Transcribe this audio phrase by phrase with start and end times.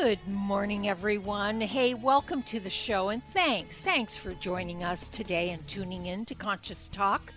[0.00, 1.60] Good morning, everyone.
[1.60, 3.78] Hey, welcome to the show, and thanks.
[3.78, 7.32] Thanks for joining us today and tuning in to Conscious Talk,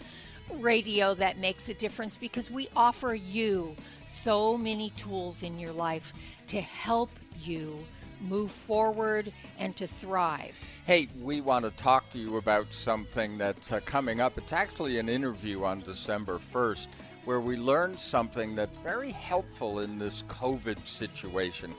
[0.55, 3.76] radio that makes a difference because we offer you
[4.08, 6.12] so many tools in your life
[6.48, 7.80] to help you
[8.20, 10.55] move forward and to thrive.
[10.86, 14.38] Hey, we want to talk to you about something that's uh, coming up.
[14.38, 16.88] It's actually an interview on December 1st
[17.23, 21.73] where we learned something that's very helpful in this COVID situation.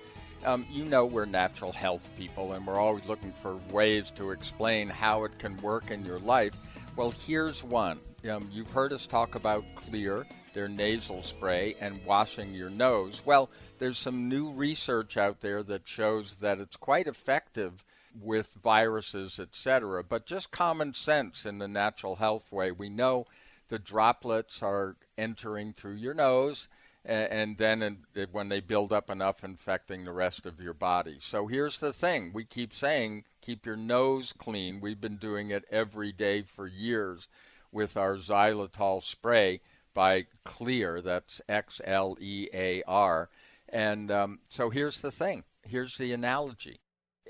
[0.44, 4.88] Um, you know, we're natural health people and we're always looking for ways to explain
[4.88, 6.56] how it can work in your life.
[6.96, 7.98] Well, here's one.
[8.28, 13.20] Um, you've heard us talk about Xlear, their nasal spray, and washing your nose.
[13.24, 17.84] Well, there's some new research out there that shows that it's quite effective
[18.18, 20.02] with viruses, etc.
[20.02, 22.70] But just common sense in the natural health way.
[22.70, 23.26] We know
[23.68, 26.66] the droplets are entering through your nose
[27.04, 27.98] and, then in,
[28.30, 31.16] when they build up enough, infecting the rest of your body.
[31.18, 34.80] So here's the thing we keep saying keep your nose clean.
[34.80, 37.28] We've been doing it every day for years
[37.72, 39.60] with our xylitol spray
[39.94, 43.28] by Xlear, That's X L E A R.
[43.68, 46.80] And um, so here's the thing here's the analogy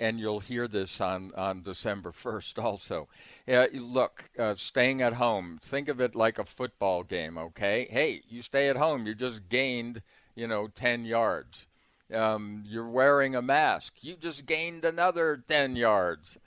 [0.01, 3.07] and you'll hear this on, on December 1st also.
[3.47, 7.87] Uh, look, uh, staying at home, think of it like a football game, okay?
[7.91, 10.03] Hey, you stay at home, you just gained,
[10.35, 11.67] you know, 10 yards.
[12.13, 16.39] Um, you're wearing a mask, you just gained another 10 yards.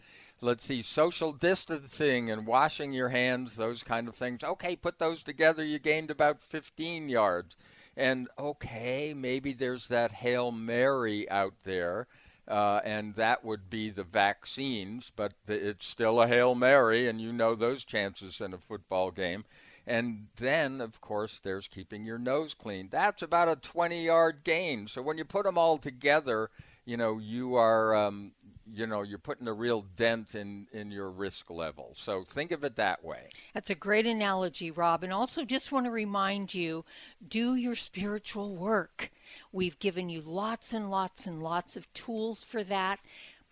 [0.42, 4.44] Let's see, social distancing and washing your hands, those kind of things.
[4.44, 7.56] Okay, put those together, you gained about 15 yards.
[7.96, 12.08] And okay, maybe there's that Hail Mary out there
[12.48, 17.22] uh, and that would be the vaccines, but the, it's still a Hail Mary, and
[17.22, 19.46] you know those chances in a football game.
[19.86, 22.88] And then, of course, there's keeping your nose clean.
[22.90, 24.88] That's about a 20 yard gain.
[24.88, 26.50] So when you put them all together,
[26.86, 28.34] you know, you are, um,
[28.72, 31.94] you know, you're putting a real dent in, in your risk level.
[31.96, 33.30] So think of it that way.
[33.54, 35.04] That's a great analogy, Rob.
[35.04, 36.84] And also just want to remind you
[37.28, 39.12] do your spiritual work.
[39.52, 43.02] We've given you lots and lots and lots of tools for that.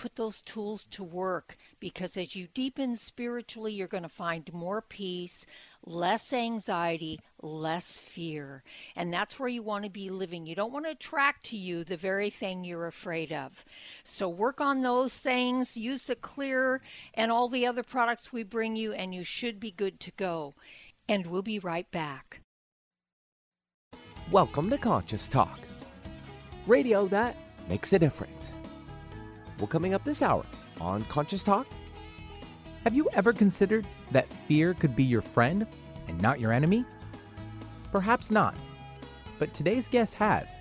[0.02, 4.82] Put those tools to work because as you deepen spiritually, you're going to find more
[4.82, 5.46] peace,
[5.86, 8.64] less anxiety, less fear.
[8.96, 10.48] And that's where you want to be living.
[10.48, 13.64] You don't want to attract to you the very thing you're afraid of.
[14.04, 16.80] So work on those things, use the Xlear
[17.14, 20.56] and all the other products we bring you, and you should be good to go.
[21.08, 22.42] And we'll be right back.
[24.32, 25.60] Welcome to Conscious Talk,
[26.66, 27.36] radio that
[27.70, 28.52] makes a difference.
[29.62, 30.44] Well, coming up this hour
[30.80, 31.68] on Conscious Talk,
[32.84, 35.68] have you ever considered that fear could be your friend
[36.08, 36.84] and not your enemy?
[37.92, 38.56] Perhaps not,
[39.38, 40.58] but today's guest has.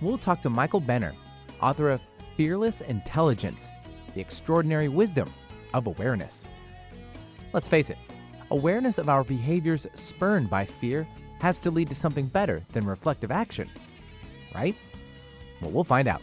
[0.00, 1.12] We'll talk to Michael Benner,
[1.60, 2.00] author of
[2.36, 3.72] Fearless Intelligence
[4.14, 5.28] The Extraordinary Wisdom
[5.74, 6.44] of Awareness.
[7.52, 7.98] Let's face it,
[8.52, 11.04] awareness of our behaviors spurned by fear
[11.40, 13.68] has to lead to something better than reflective action,
[14.54, 14.76] right?
[15.60, 16.22] Well, we'll find out.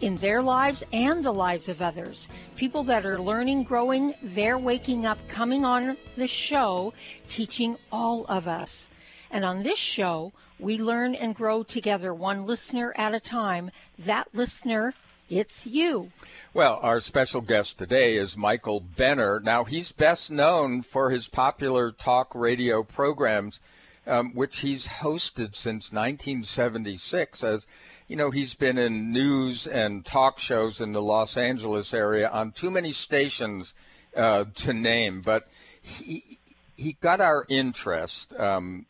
[0.00, 2.28] in their lives and the lives of others.
[2.56, 6.92] People that are learning, growing, they're waking up, coming on the show,
[7.28, 8.88] teaching all of us.
[9.30, 13.70] And on this show, we learn and grow together, one listener at a time.
[13.98, 14.94] That listener,
[15.28, 16.10] it's you.
[16.52, 19.40] Well, our special guest today is Michael Benner.
[19.40, 23.60] Now, he's best known for his popular talk radio programs,
[24.06, 27.44] um, which he's hosted since 1976.
[27.44, 27.66] As
[28.10, 32.50] you know, he's been in news and talk shows in the Los Angeles area on
[32.50, 33.72] too many stations
[34.16, 35.46] uh, to name, but
[35.80, 36.36] he
[36.74, 38.84] he got our interest um,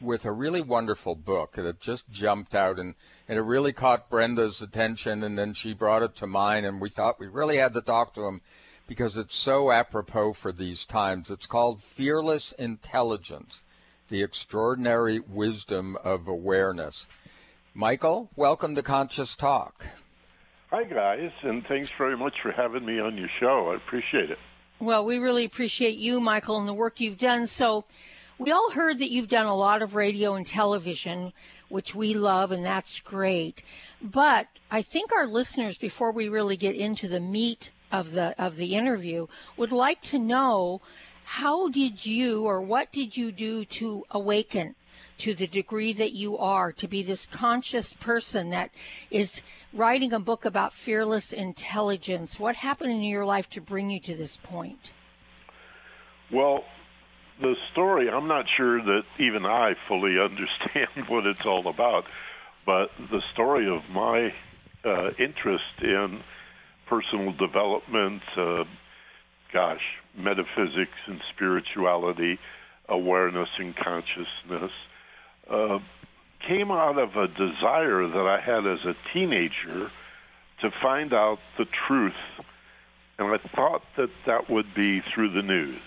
[0.00, 2.96] with a really wonderful book that just jumped out and,
[3.28, 6.90] and it really caught Brenda's attention and then she brought it to mine and we
[6.90, 8.40] thought we really had to talk to him
[8.88, 11.30] because it's so apropos for these times.
[11.30, 13.60] It's called Fearless Intelligence,
[14.08, 17.06] the Extraordinary Wisdom of Awareness.
[17.74, 19.86] Michael, welcome to Conscious Talk.
[20.70, 23.70] Hi, guys, and thanks very much for having me on your show.
[23.72, 24.38] I appreciate it.
[24.80, 27.46] Well, we really appreciate you, Michael, and the work you've done.
[27.46, 27.84] So,
[28.38, 31.32] we all heard that you've done a lot of radio and television,
[31.68, 33.64] which we love, and that's great.
[34.00, 38.56] But I think our listeners, before we really get into the meat of the of
[38.56, 39.26] the interview,
[39.56, 40.80] would like to know
[41.24, 44.74] how did you or what did you do to awaken
[45.18, 48.70] to the degree that you are, to be this conscious person that
[49.10, 49.42] is
[49.72, 52.38] writing a book about fearless intelligence.
[52.38, 54.92] What happened in your life to bring you to this point?
[56.32, 56.64] Well,
[57.40, 62.04] the story, I'm not sure that even I fully understand what it's all about,
[62.66, 64.32] but the story of my
[64.84, 66.20] uh, interest in
[66.86, 68.64] personal development, uh,
[69.52, 69.82] gosh,
[70.16, 72.38] metaphysics and spirituality,
[72.88, 74.72] awareness and consciousness,
[75.50, 75.78] uh,
[76.46, 79.90] came out of a desire that I had as a teenager
[80.60, 82.12] to find out the truth.
[83.18, 85.80] And I thought that that would be through the news.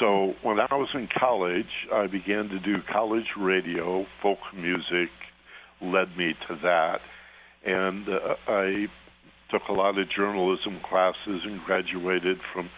[0.00, 5.10] So when I was in college, I began to do college radio, folk music
[5.80, 7.00] led me to that.
[7.64, 8.88] And uh, I
[9.50, 12.68] took a lot of journalism classes and graduated from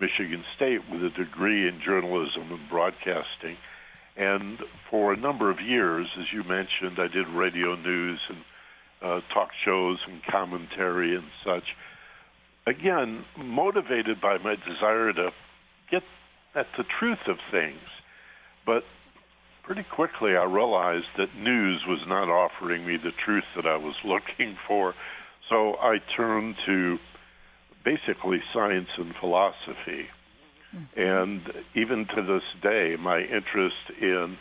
[0.00, 3.56] Michigan State with a degree in journalism and broadcasting.
[4.16, 4.58] And
[4.90, 8.38] for a number of years, as you mentioned, I did radio news and
[9.00, 11.64] uh, talk shows and commentary and such.
[12.66, 15.30] Again, motivated by my desire to
[15.90, 16.02] get
[16.54, 17.80] at the truth of things.
[18.64, 18.84] But
[19.62, 23.94] pretty quickly, I realized that news was not offering me the truth that I was
[24.04, 24.94] looking for.
[25.48, 26.98] So I turned to
[27.84, 30.06] basically science and philosophy.
[30.96, 31.40] And
[31.74, 34.36] even to this day, my interest in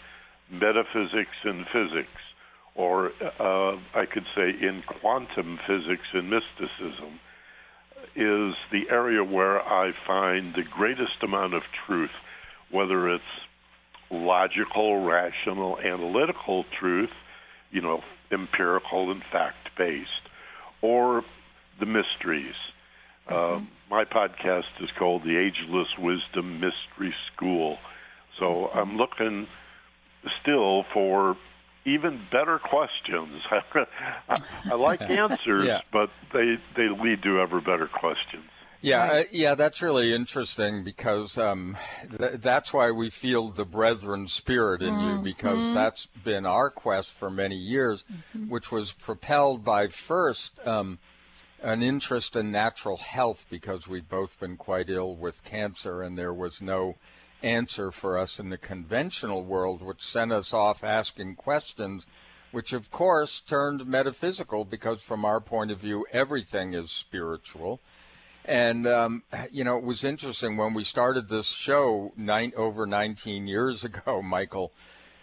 [0.51, 2.21] metaphysics and physics,
[2.75, 7.19] or uh, I could say in quantum physics and mysticism,
[8.15, 12.11] is the area where I find the greatest amount of truth,
[12.69, 13.23] whether it's
[14.09, 17.11] logical, rational, analytical truth,
[17.71, 18.01] you know,
[18.31, 20.09] empirical and fact based,
[20.81, 21.23] or
[21.79, 22.55] the mysteries.
[23.29, 23.55] Mm-hmm.
[23.55, 27.77] Um, my podcast is called the Ageless Wisdom Mystery School.
[28.39, 29.47] So I'm looking
[30.41, 31.35] still for
[31.85, 33.41] even better questions.
[34.29, 34.41] I,
[34.71, 35.81] I, like answers, yeah.
[35.91, 38.45] but they they lead to ever better questions.
[38.79, 39.25] Yeah, right.
[39.25, 41.77] uh, yeah, that's really interesting because um,
[42.17, 45.17] th- that's why we feel the brethren spirit in mm-hmm.
[45.17, 48.49] you because that's been our quest for many years, mm-hmm.
[48.49, 50.65] which was propelled by first.
[50.65, 50.97] Um,
[51.61, 56.33] an interest in natural health because we'd both been quite ill with cancer and there
[56.33, 56.95] was no
[57.43, 62.05] answer for us in the conventional world, which sent us off asking questions,
[62.51, 67.79] which of course turned metaphysical because from our point of view, everything is spiritual.
[68.43, 73.47] And, um, you know, it was interesting when we started this show nine, over 19
[73.47, 74.71] years ago, Michael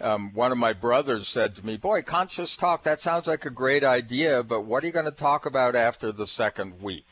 [0.01, 3.51] um, one of my brothers said to me, Boy, conscious talk, that sounds like a
[3.51, 7.07] great idea, but what are you going to talk about after the second week?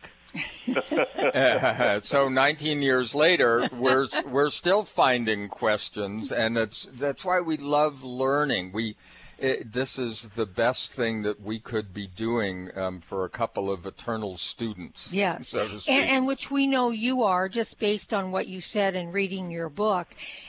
[2.05, 8.03] so 19 years later, we're we're still finding questions, and that's that's why we love
[8.05, 8.73] learning.
[8.73, 8.97] We
[9.39, 13.71] it, this is the best thing that we could be doing um, for a couple
[13.71, 15.13] of eternal students.
[15.13, 18.95] Yes, so and, and, which we know you are just based on what you said
[18.95, 20.09] and reading your book,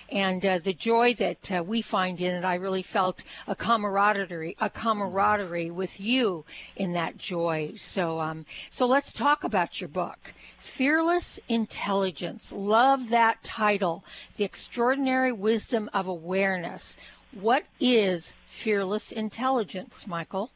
[0.10, 2.46] and uh, the joy that uh, we find in it.
[2.46, 6.46] I really felt a camaraderie, a camaraderie with you
[6.78, 7.74] in that joy.
[7.78, 10.34] So, um, so let's talk about your book.
[10.60, 12.52] Fearless Intelligence.
[12.52, 14.04] Love that title.
[14.38, 16.96] The Extraordinary Wisdom of Awareness.
[17.34, 20.52] What is fearless intelligence, Michael?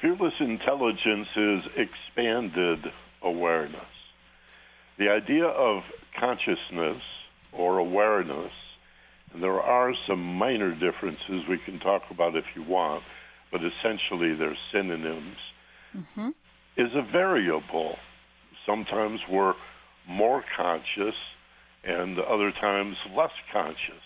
[0.00, 3.80] Fearless intelligence is expanded awareness.
[4.98, 5.82] The idea of
[6.18, 7.02] consciousness
[7.52, 8.52] or awareness,
[9.32, 13.02] and there are some minor differences we can talk about if you want,
[13.50, 15.36] but essentially they're synonyms,
[15.96, 16.30] mm-hmm.
[16.76, 17.96] is a variable.
[18.66, 19.54] Sometimes we're
[20.08, 21.14] more conscious
[21.84, 24.05] and other times less conscious.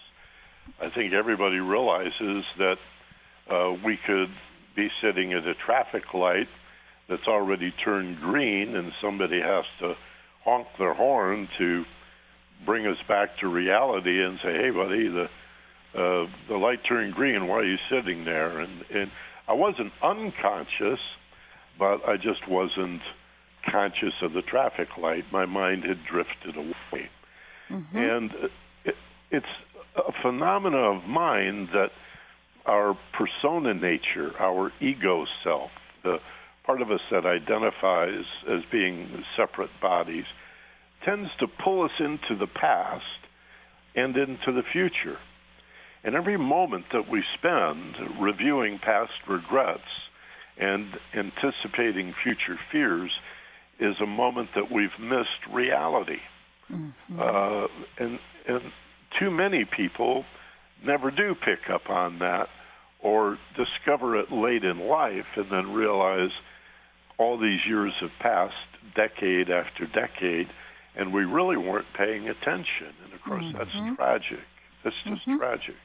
[0.81, 2.77] I think everybody realizes that
[3.51, 4.31] uh, we could
[4.77, 6.49] be sitting at a traffic light
[7.09, 9.95] that's already turned green, and somebody has to
[10.45, 11.85] honk their horn to
[12.65, 15.29] bring us back to reality and say, "Hey, buddy, the
[15.95, 17.47] uh, the light turned green.
[17.47, 19.11] Why are you sitting there?" And and
[19.49, 21.01] I wasn't unconscious,
[21.79, 23.03] but I just wasn't
[23.69, 25.25] conscious of the traffic light.
[25.33, 27.11] My mind had drifted away,
[27.69, 27.97] mm-hmm.
[27.97, 28.31] and
[28.85, 28.95] it,
[29.31, 29.47] it's
[29.97, 31.91] a phenomena of mind that
[32.67, 35.71] our persona nature, our ego self,
[36.05, 36.19] the
[36.65, 40.25] part of us that identifies as being separate bodies,
[41.05, 43.05] tends to pull us into the past
[43.97, 45.19] and into the future.
[46.05, 49.81] And every moment that we spend reviewing past regrets
[50.59, 53.11] and anticipating future fears
[53.79, 56.21] is a moment that we've missed reality.
[56.71, 57.19] Mm-hmm.
[57.19, 57.67] Uh,
[57.99, 58.73] and, and
[59.19, 60.25] too many people
[60.85, 62.49] never do pick up on that
[63.03, 66.31] or discover it late in life and then realize
[67.19, 68.55] all these years have passed,
[68.95, 70.49] decade after decade,
[70.97, 72.93] and we really weren't paying attention.
[73.05, 73.59] And of course, mm-hmm.
[73.59, 74.45] that's tragic.
[74.85, 75.39] That's just mm-hmm.
[75.39, 75.77] tragic.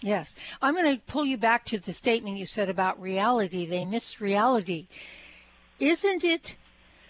[0.00, 0.34] Yes.
[0.62, 3.66] I'm going to pull you back to the statement you said about reality.
[3.66, 4.88] They miss reality.
[5.78, 6.56] Isn't it,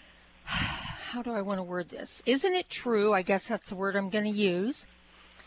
[0.43, 2.21] how do I want to word this?
[2.25, 3.13] Isn't it true?
[3.13, 4.85] I guess that's the word I'm going to use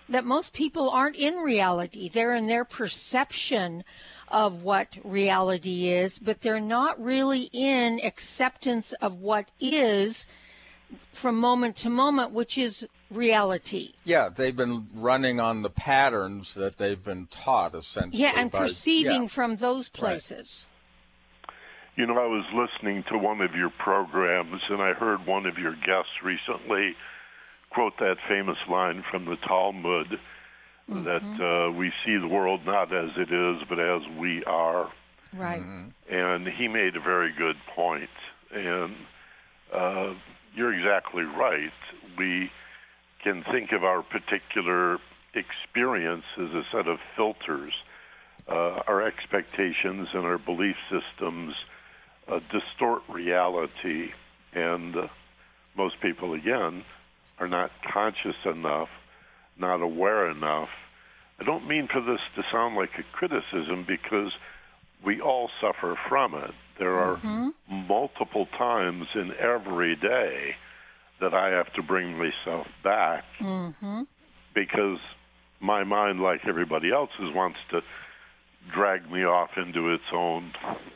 [0.09, 2.09] that most people aren't in reality.
[2.09, 3.85] They're in their perception
[4.29, 10.27] of what reality is, but they're not really in acceptance of what is
[11.13, 13.93] from moment to moment, which is reality.
[14.05, 18.23] Yeah, they've been running on the patterns that they've been taught, essentially.
[18.23, 19.29] Yeah, and by, perceiving yeah.
[19.29, 20.67] from those places.
[20.67, 20.71] Right.
[21.97, 25.59] You know, I was listening to one of your programs, and I heard one of
[25.59, 26.97] your guests recently
[27.75, 30.19] quote that famous line from the Talmud
[30.89, 31.05] mm-hmm.
[31.05, 34.91] that uh, we see the world not as it is, but as we are.
[35.33, 35.61] Right.
[35.61, 36.15] Mm-hmm.
[36.15, 38.11] And he made a very good point.
[38.55, 38.95] And
[39.73, 40.15] uh,
[40.55, 41.73] you're exactly right.
[42.17, 42.51] We
[43.23, 44.99] can think of our particular
[45.35, 47.73] experience as a set of filters.
[48.47, 51.55] Uh, our expectations and our belief systems
[52.29, 54.11] uh, distort reality,
[54.53, 55.07] and uh,
[55.77, 56.85] most people, again,
[57.39, 58.89] are not conscious enough,
[59.59, 60.69] not aware enough.
[61.41, 64.33] I don't mean for this to sound like a criticism because
[65.05, 66.53] we all suffer from it.
[66.79, 67.49] There are mm-hmm.
[67.89, 70.55] multiple times in every day
[71.21, 74.03] that I have to bring myself back mm-hmm.
[74.55, 74.99] because
[75.61, 77.81] my mind, like everybody else's, wants to
[78.73, 80.53] drag me off into its own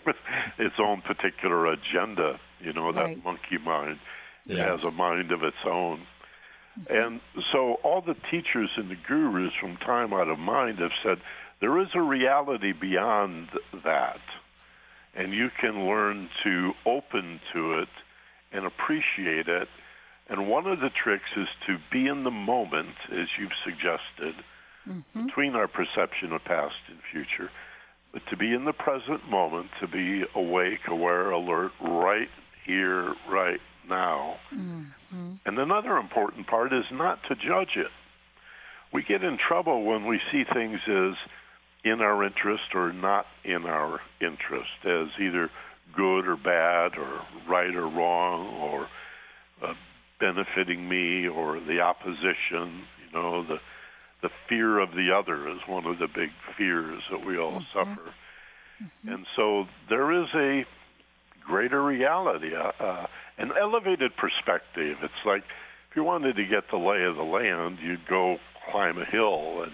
[0.58, 2.40] its own particular agenda.
[2.60, 3.24] You know, that right.
[3.24, 3.98] monkey mind.
[4.46, 4.80] It yes.
[4.80, 6.02] has a mind of its own.
[6.88, 7.20] And
[7.52, 11.18] so all the teachers and the gurus from time out of mind have said
[11.60, 13.48] there is a reality beyond
[13.84, 14.20] that.
[15.14, 17.88] And you can learn to open to it
[18.52, 19.68] and appreciate it.
[20.28, 24.44] And one of the tricks is to be in the moment, as you've suggested,
[24.88, 25.26] mm-hmm.
[25.26, 27.50] between our perception of past and future,
[28.12, 32.28] but to be in the present moment, to be awake, aware, alert, right
[32.64, 34.36] here, right now.
[34.54, 35.32] Mm-hmm.
[35.44, 37.90] And another important part is not to judge it.
[38.92, 41.14] We get in trouble when we see things as
[41.84, 45.50] in our interest or not in our interest, as either
[45.94, 48.88] good or bad, or right or wrong, or
[49.62, 49.74] uh,
[50.20, 52.82] benefiting me, or the opposition.
[53.06, 53.58] You know, the
[54.22, 57.78] the fear of the other is one of the big fears that we all mm-hmm.
[57.78, 58.10] suffer.
[58.82, 59.08] Mm-hmm.
[59.08, 60.64] And so there is a
[61.48, 63.06] greater reality, uh, uh,
[63.38, 64.98] an elevated perspective.
[65.02, 65.42] It's like
[65.90, 68.36] if you wanted to get the lay of the land, you'd go
[68.70, 69.72] climb a hill and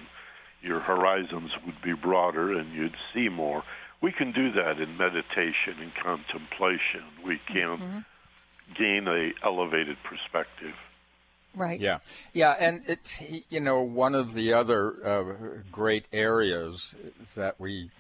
[0.63, 3.65] your horizons would be broader and you'd see more.
[4.01, 7.03] We can do that in meditation and contemplation.
[7.25, 7.99] We can mm-hmm.
[8.77, 10.75] gain a elevated perspective.
[11.57, 11.81] Right.
[11.81, 11.99] Yeah.
[12.33, 16.95] Yeah, and it's you know one of the other uh, great areas
[17.37, 17.91] that we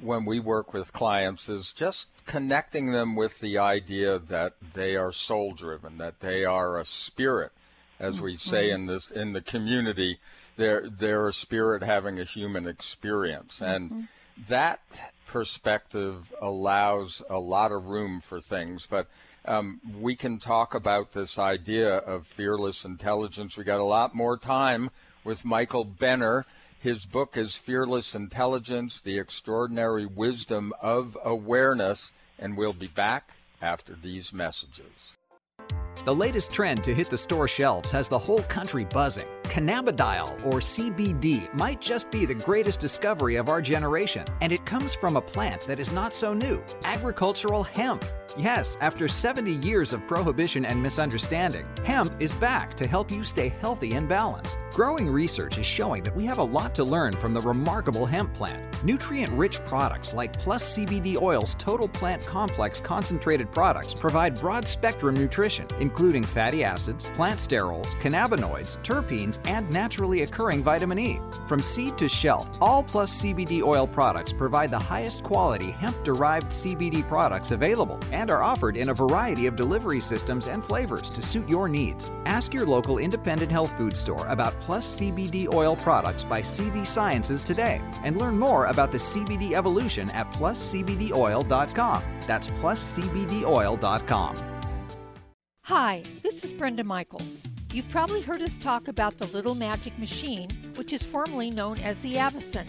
[0.00, 5.12] when we work with clients is just connecting them with the idea that they are
[5.12, 7.52] soul driven, that they are a spirit,
[7.98, 10.18] as we say in this in the community.
[10.56, 14.00] They're they're a spirit having a human experience, and mm-hmm.
[14.48, 14.80] that
[15.26, 18.86] perspective allows a lot of room for things.
[18.88, 19.08] But
[19.44, 23.56] um, we can talk about this idea of fearless intelligence.
[23.56, 24.90] We got a lot more time
[25.24, 26.44] with Michael Benner
[26.80, 33.94] his book is Fearless Intelligence The Extraordinary Wisdom of Awareness, and we'll be back after
[33.94, 35.16] these messages.
[36.04, 39.26] The latest trend to hit the store shelves has the whole country buzzing.
[39.42, 44.94] Cannabidiol, or CBD, might just be the greatest discovery of our generation, and it comes
[44.94, 48.04] from a plant that is not so new agricultural hemp.
[48.38, 53.48] Yes, after 70 years of prohibition and misunderstanding, hemp is back to help you stay
[53.48, 54.60] healthy and balanced.
[54.70, 58.32] Growing research is showing that we have a lot to learn from the remarkable hemp
[58.34, 58.62] plant.
[58.84, 65.16] Nutrient rich products like Plus CBD Oil's Total Plant Complex concentrated products provide broad spectrum
[65.16, 71.20] nutrition, including fatty acids, plant sterols, cannabinoids, terpenes, and naturally occurring vitamin E.
[71.48, 76.52] From seed to shelf, all Plus CBD oil products provide the highest quality hemp derived
[76.52, 81.22] CBD products available and are offered in a variety of delivery systems and flavors to
[81.22, 82.10] suit your needs.
[82.26, 87.42] Ask your local independent health food store about Plus CBD oil products by CV Sciences
[87.42, 92.02] today and learn more about the CBD evolution at pluscbdoil.com.
[92.26, 94.36] That's pluscbdoil.com.
[95.62, 97.46] Hi, this is Brenda Michaels.
[97.74, 102.00] You've probably heard us talk about the Little Magic Machine, which is formerly known as
[102.00, 102.66] the Avacen.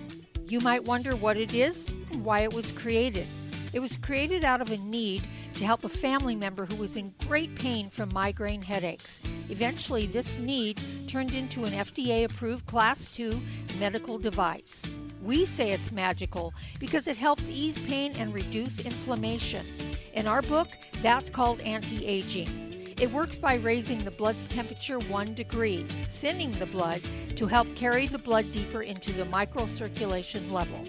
[0.51, 3.25] You might wonder what it is and why it was created.
[3.71, 5.23] It was created out of a need
[5.59, 9.19] to help a family member who was in great pain from migraine headaches.
[9.49, 13.37] Eventually, this need turned into an FDA approved Class 2
[13.77, 14.83] medical device.
[15.21, 19.65] We say it's magical because it helps ease pain and reduce inflammation.
[20.13, 20.69] In our book,
[21.01, 22.95] that's called anti aging.
[22.97, 25.83] It works by raising the blood's temperature one degree,
[26.21, 27.01] thinning the blood
[27.35, 30.85] to help carry the blood deeper into the microcirculation level.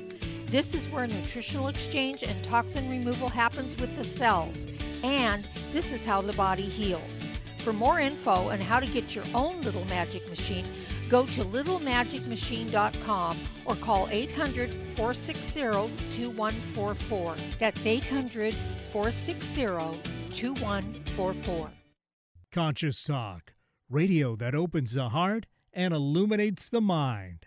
[0.51, 4.67] This is where nutritional exchange and toxin removal happens with the cells,
[5.05, 7.23] and this is how the body heals.
[7.59, 10.67] For more info on how to get your own little magic machine,
[11.09, 15.61] go to littlemagicmachine.com or call 800 460
[16.17, 17.37] 2144.
[17.61, 18.53] That's 800
[18.91, 19.63] 460
[20.35, 21.71] 2144.
[22.51, 23.53] Conscious Talk,
[23.89, 27.47] radio that opens the heart and illuminates the mind.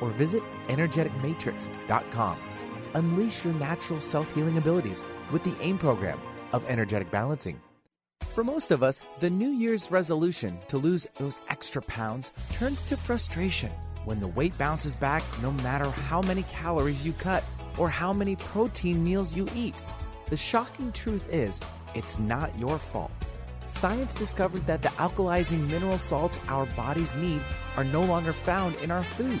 [0.00, 2.38] or visit energeticmatrix.com.
[2.94, 6.18] Unleash your natural self healing abilities with the AIM program
[6.52, 7.60] of energetic balancing.
[8.36, 12.96] For most of us, the New Year's resolution to lose those extra pounds turns to
[12.96, 13.70] frustration
[14.04, 17.42] when the weight bounces back no matter how many calories you cut
[17.78, 19.74] or how many protein meals you eat.
[20.28, 21.60] The shocking truth is,
[21.94, 23.10] it's not your fault.
[23.66, 27.42] Science discovered that the alkalizing mineral salts our bodies need
[27.76, 29.40] are no longer found in our food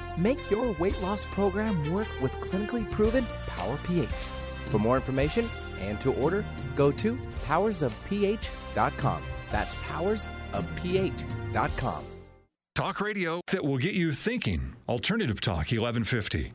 [0.17, 4.09] Make your weight loss program work with clinically proven Power pH.
[4.65, 6.45] For more information and to order,
[6.75, 9.23] go to powersofph.com.
[9.49, 12.03] That's powersofph.com.
[12.73, 14.75] Talk radio that will get you thinking.
[14.87, 16.53] Alternative Talk 1150.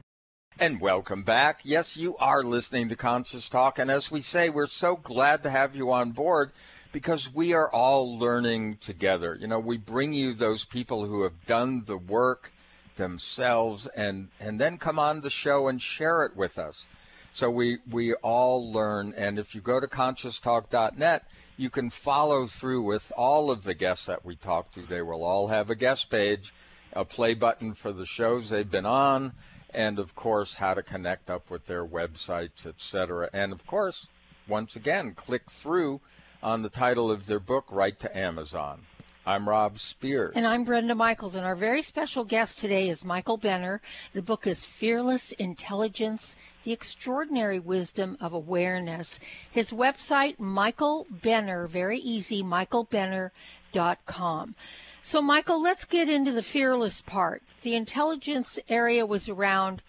[0.58, 1.60] And welcome back.
[1.64, 3.78] Yes, you are listening to Conscious Talk.
[3.78, 6.50] And as we say, we're so glad to have you on board
[6.92, 9.36] because we are all learning together.
[9.38, 12.54] You know, we bring you those people who have done the work
[12.96, 16.86] themselves and, and then come on the show and share it with us.
[17.32, 19.14] So we, we all learn.
[19.16, 24.06] And if you go to conscioustalk.net, you can follow through with all of the guests
[24.06, 24.82] that we talk to.
[24.82, 26.52] They will all have a guest page,
[26.92, 29.32] a play button for the shows they've been on
[29.76, 33.28] and of course how to connect up with their websites, etc.
[33.32, 34.06] And of course,
[34.48, 36.00] once again, click through
[36.42, 38.86] on the title of their book right to Amazon.
[39.28, 40.34] I'm Rob Spears.
[40.36, 41.34] And I'm Brenda Michaels.
[41.34, 43.80] And our very special guest today is Michael Benner.
[44.12, 49.18] The book is Fearless Intelligence The Extraordinary Wisdom of Awareness.
[49.50, 54.54] His website, Michael Benner, very easy, michaelbenner.com.
[55.02, 57.42] So, Michael, let's get into the fearless part.
[57.62, 59.82] The intelligence area was around,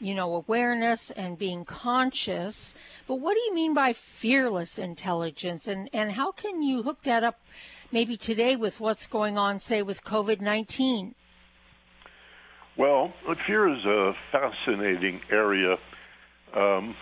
[0.00, 2.74] you know, awareness and being conscious.
[3.06, 5.68] But what do you mean by fearless intelligence?
[5.68, 7.38] And, and how can you hook that up
[7.92, 11.14] maybe today with what's going on, say, with COVID 19?
[12.76, 13.12] Well,
[13.46, 15.76] fear is a fascinating area.
[16.54, 16.94] Um,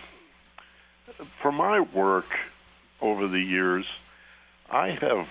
[1.41, 2.25] for my work
[3.01, 3.85] over the years,
[4.71, 5.27] I have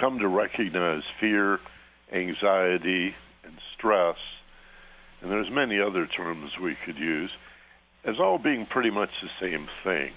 [0.00, 1.60] come to recognize fear,
[2.12, 4.16] anxiety, and stress,
[5.20, 7.30] and there's many other terms we could use,
[8.04, 10.12] as all being pretty much the same thing.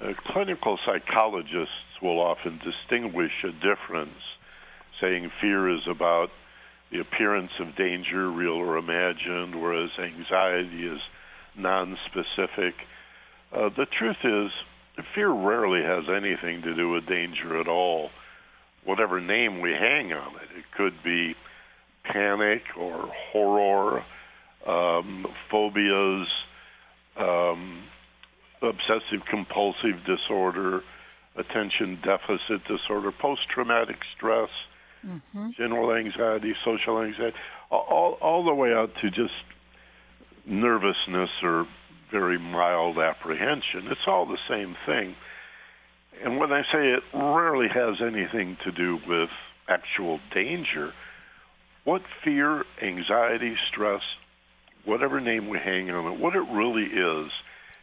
[0.00, 4.20] Uh, clinical psychologists will often distinguish a difference,
[5.00, 6.28] saying fear is about
[6.92, 11.00] the appearance of danger, real or imagined, whereas anxiety is
[11.56, 12.74] non-specific.
[13.52, 14.50] Uh, the truth is,
[15.14, 18.10] fear rarely has anything to do with danger at all.
[18.84, 21.34] Whatever name we hang on it, it could be
[22.04, 24.04] panic or horror,
[24.66, 26.28] um, phobias,
[27.16, 27.82] um,
[28.62, 30.82] obsessive compulsive disorder,
[31.36, 34.50] attention deficit disorder, post traumatic stress,
[35.06, 35.50] mm-hmm.
[35.56, 37.36] general anxiety, social anxiety,
[37.70, 39.34] all, all the way out to just
[40.46, 41.66] nervousness or
[42.10, 43.88] very mild apprehension.
[43.90, 45.16] It's all the same thing.
[46.24, 49.28] And when I say it rarely has anything to do with
[49.68, 50.92] actual danger,
[51.84, 54.02] what fear, anxiety, stress,
[54.84, 57.30] whatever name we hang on it, what it really is,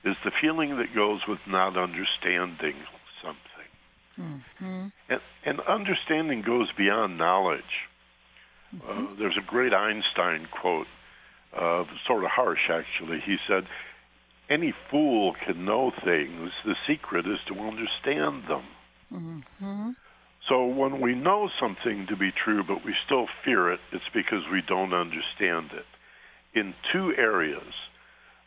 [0.04, 2.76] is the feeling that goes with not understanding
[3.22, 3.40] something.
[4.20, 4.88] Mm-hmm.
[5.10, 7.64] And, and, understanding goes beyond knowledge.
[8.74, 9.06] Uh, mm-hmm.
[9.06, 10.88] Uh, there's a great Einstein quote,
[11.56, 13.22] uh, sort of harsh actually.
[13.26, 13.66] He said,
[14.50, 18.64] Any fool can know things, the secret is to understand them.
[19.12, 19.90] Mm-hmm.
[20.50, 24.44] So when we know something to be true but we still fear it, it's because
[24.52, 25.86] we don't understand it.
[26.54, 27.74] In two areas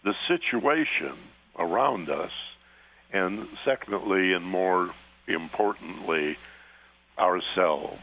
[0.05, 1.19] the situation
[1.59, 2.33] around us,
[3.13, 4.91] and secondly, and more
[5.27, 6.37] importantly,
[7.19, 8.01] ourselves.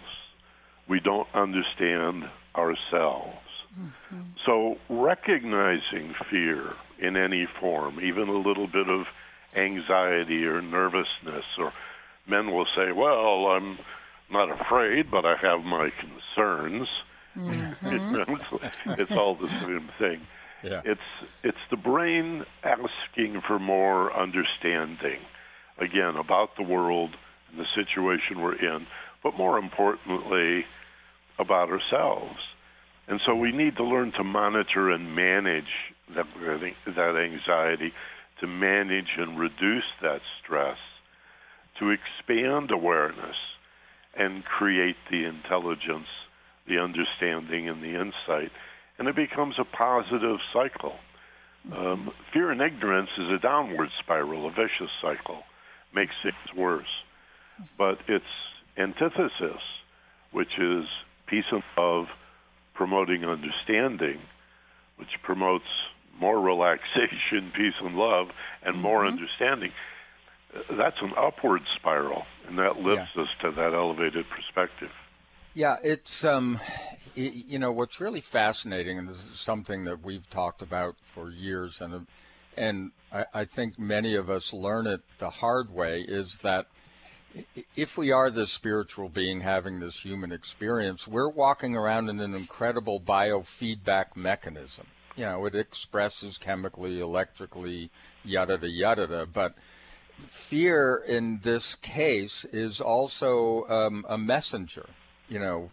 [0.88, 3.38] We don't understand ourselves.
[3.80, 4.22] Mm-hmm.
[4.46, 9.08] So, recognizing fear in any form, even a little bit of
[9.56, 11.74] anxiety or nervousness, or
[12.28, 13.80] men will say, Well, I'm
[14.30, 16.88] not afraid, but I have my concerns.
[17.36, 18.34] Mm-hmm.
[18.86, 20.22] it's, it's all the same thing.
[20.63, 20.82] Yeah.
[20.86, 25.19] It's it's the brain asking for more understanding,
[25.78, 27.12] again about the world
[27.52, 28.88] and the situation we're in,
[29.23, 30.65] but more importantly
[31.38, 32.39] about ourselves.
[33.08, 36.26] And so we need to learn to monitor and manage that
[36.86, 37.91] that anxiety,
[38.39, 40.78] to manage and reduce that stress,
[41.80, 43.36] to expand awareness
[44.15, 46.08] and create the intelligence,
[46.67, 48.52] the understanding, and the insight
[48.98, 50.96] and it becomes a positive cycle.
[51.72, 55.44] Um, fear and ignorance is a downward spiral, a vicious cycle,
[55.94, 57.04] makes things worse.
[57.78, 58.26] But its
[58.78, 59.62] antithesis,
[60.32, 60.86] which is
[61.26, 62.08] peace and love,
[62.74, 64.20] promoting understanding,
[64.98, 65.66] which promotes
[66.20, 68.30] more relaxation, peace and love,
[68.64, 69.14] and more mm-hmm.
[69.14, 69.72] understanding,
[70.56, 73.24] uh, that's an upward spiral, and that lifts yeah.
[73.24, 74.92] us to that elevated perspective.
[75.54, 76.60] Yeah, it's um,
[77.15, 81.82] you know what's really fascinating, and this is something that we've talked about for years,
[81.82, 82.08] and
[82.58, 86.67] and I, I think many of us learn it the hard way, is that
[87.76, 92.34] if we are this spiritual being having this human experience, we're walking around in an
[92.34, 94.88] incredible biofeedback mechanism.
[95.15, 97.91] You know, it expresses chemically, electrically,
[98.23, 99.26] yada da yada yada.
[99.32, 99.56] But
[100.28, 104.89] fear in this case is also um, a messenger.
[105.30, 105.69] You know,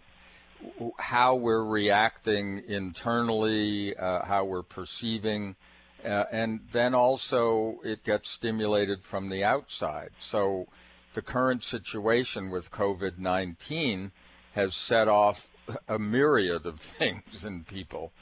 [0.98, 5.56] how we're reacting internally, uh, how we're perceiving,
[6.04, 10.10] uh, and then also it gets stimulated from the outside.
[10.18, 10.66] So
[11.14, 14.12] the current situation with COVID 19
[14.52, 15.48] has set off
[15.88, 18.12] a myriad of things in people.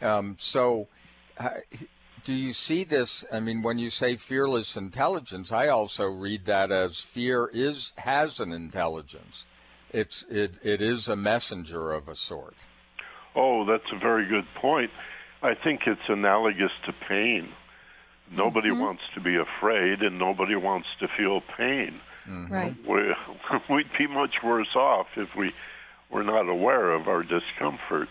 [0.00, 0.88] Um, so,
[1.38, 1.50] uh,
[2.24, 3.24] do you see this?
[3.32, 8.40] I mean, when you say fearless intelligence, I also read that as fear is has
[8.40, 9.44] an intelligence
[9.90, 12.54] it's it it is a messenger of a sort.
[13.34, 14.90] Oh, that's a very good point.
[15.42, 17.50] I think it's analogous to pain.
[18.30, 18.80] Nobody mm-hmm.
[18.80, 22.00] wants to be afraid, and nobody wants to feel pain.
[22.28, 22.52] Mm-hmm.
[22.52, 22.74] Right.
[22.88, 25.52] We, we'd be much worse off if we
[26.10, 28.08] were not aware of our discomfort.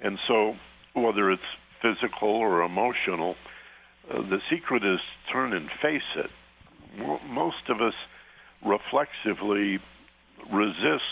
[0.00, 0.54] And so,
[0.94, 1.42] whether it's
[1.82, 3.36] physical or emotional,
[4.10, 5.00] uh, the secret is
[5.32, 6.30] turn and face it.
[7.28, 7.94] Most of us
[8.64, 9.78] reflexively
[10.52, 11.02] resist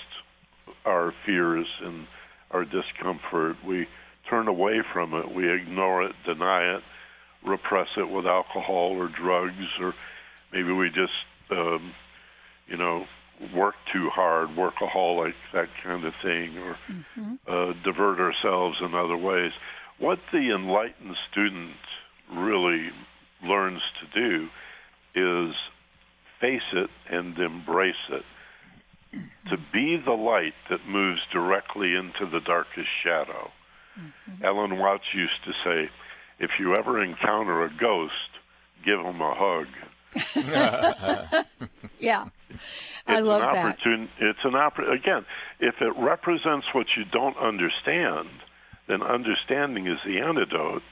[0.84, 2.06] our fears and
[2.50, 3.56] our discomfort.
[3.66, 3.86] We
[4.28, 5.34] turn away from it.
[5.34, 6.82] We ignore it, deny it,
[7.46, 9.94] repress it with alcohol or drugs, or
[10.52, 11.12] maybe we just,
[11.50, 11.92] um,
[12.66, 13.04] you know,
[13.54, 17.34] work too hard, workaholic, that kind of thing, or mm-hmm.
[17.46, 19.52] uh, divert ourselves in other ways.
[19.98, 21.76] What the enlightened student
[22.32, 22.90] really
[23.42, 24.48] learns to do
[25.14, 25.54] is
[26.40, 28.22] face it and embrace it.
[29.12, 33.50] To be the light that moves directly into the darkest shadow.
[33.98, 34.44] Mm-hmm.
[34.44, 35.90] Alan Watts used to say,
[36.38, 38.12] if you ever encounter a ghost,
[38.84, 39.66] give him a hug.
[41.98, 42.24] yeah,
[43.06, 43.78] I love that.
[43.84, 45.24] It's an oppor- again.
[45.60, 48.28] If it represents what you don't understand,
[48.88, 50.82] then understanding is the antidote.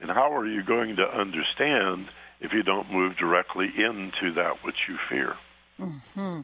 [0.00, 2.08] And how are you going to understand
[2.40, 5.34] if you don't move directly into that which you fear?
[5.80, 6.40] Mm-hmm.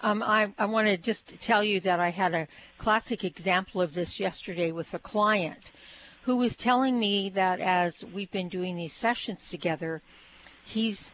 [0.00, 3.92] Um, I, I want to just tell you that I had a classic example of
[3.92, 5.72] this yesterday with a client
[6.22, 10.00] who was telling me that as we've been doing these sessions together,
[10.64, 11.12] he's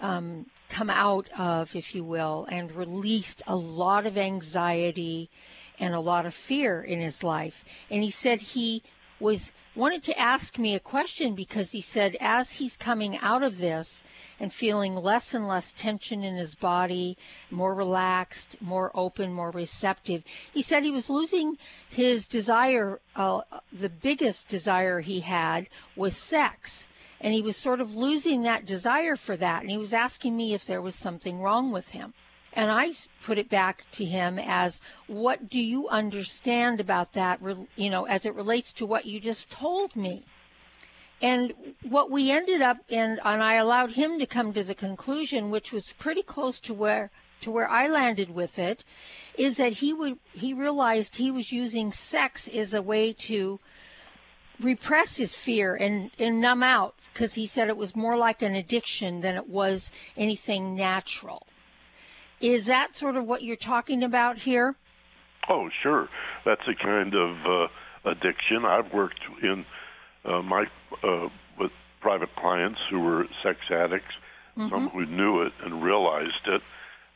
[0.00, 5.30] um, come out of, if you will, and released a lot of anxiety
[5.78, 7.64] and a lot of fear in his life.
[7.90, 8.82] And he said he
[9.18, 13.58] was wanted to ask me a question because he said as he's coming out of
[13.58, 14.02] this
[14.40, 17.16] and feeling less and less tension in his body,
[17.50, 21.58] more relaxed, more open, more receptive, he said he was losing
[21.90, 23.00] his desire.
[23.14, 26.86] Uh, the biggest desire he had was sex.
[27.20, 29.62] And he was sort of losing that desire for that.
[29.62, 32.12] And he was asking me if there was something wrong with him.
[32.56, 32.92] And I
[33.22, 37.38] put it back to him as, what do you understand about that,
[37.76, 40.24] you know, as it relates to what you just told me?
[41.20, 45.50] And what we ended up in, and I allowed him to come to the conclusion,
[45.50, 47.10] which was pretty close to where
[47.42, 48.82] to where I landed with it,
[49.36, 53.58] is that he would he realized he was using sex as a way to
[54.58, 58.54] repress his fear and, and numb out because he said it was more like an
[58.54, 61.46] addiction than it was anything natural.
[62.40, 64.74] Is that sort of what you're talking about here?
[65.48, 66.08] Oh, sure.
[66.44, 68.64] That's a kind of uh, addiction.
[68.64, 69.64] I've worked in
[70.24, 70.64] uh, my
[71.02, 71.70] uh, with
[72.00, 74.14] private clients who were sex addicts,
[74.56, 74.68] mm-hmm.
[74.68, 76.62] some who knew it and realized it,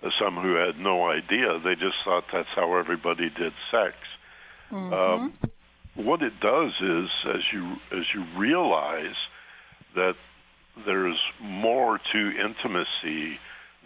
[0.03, 1.59] uh, some who had no idea.
[1.63, 3.97] They just thought that's how everybody did sex.
[4.71, 4.93] Mm-hmm.
[4.93, 5.33] Um,
[5.95, 9.17] what it does is, as you as you realize
[9.97, 10.15] that
[10.87, 13.39] there's more to intimacy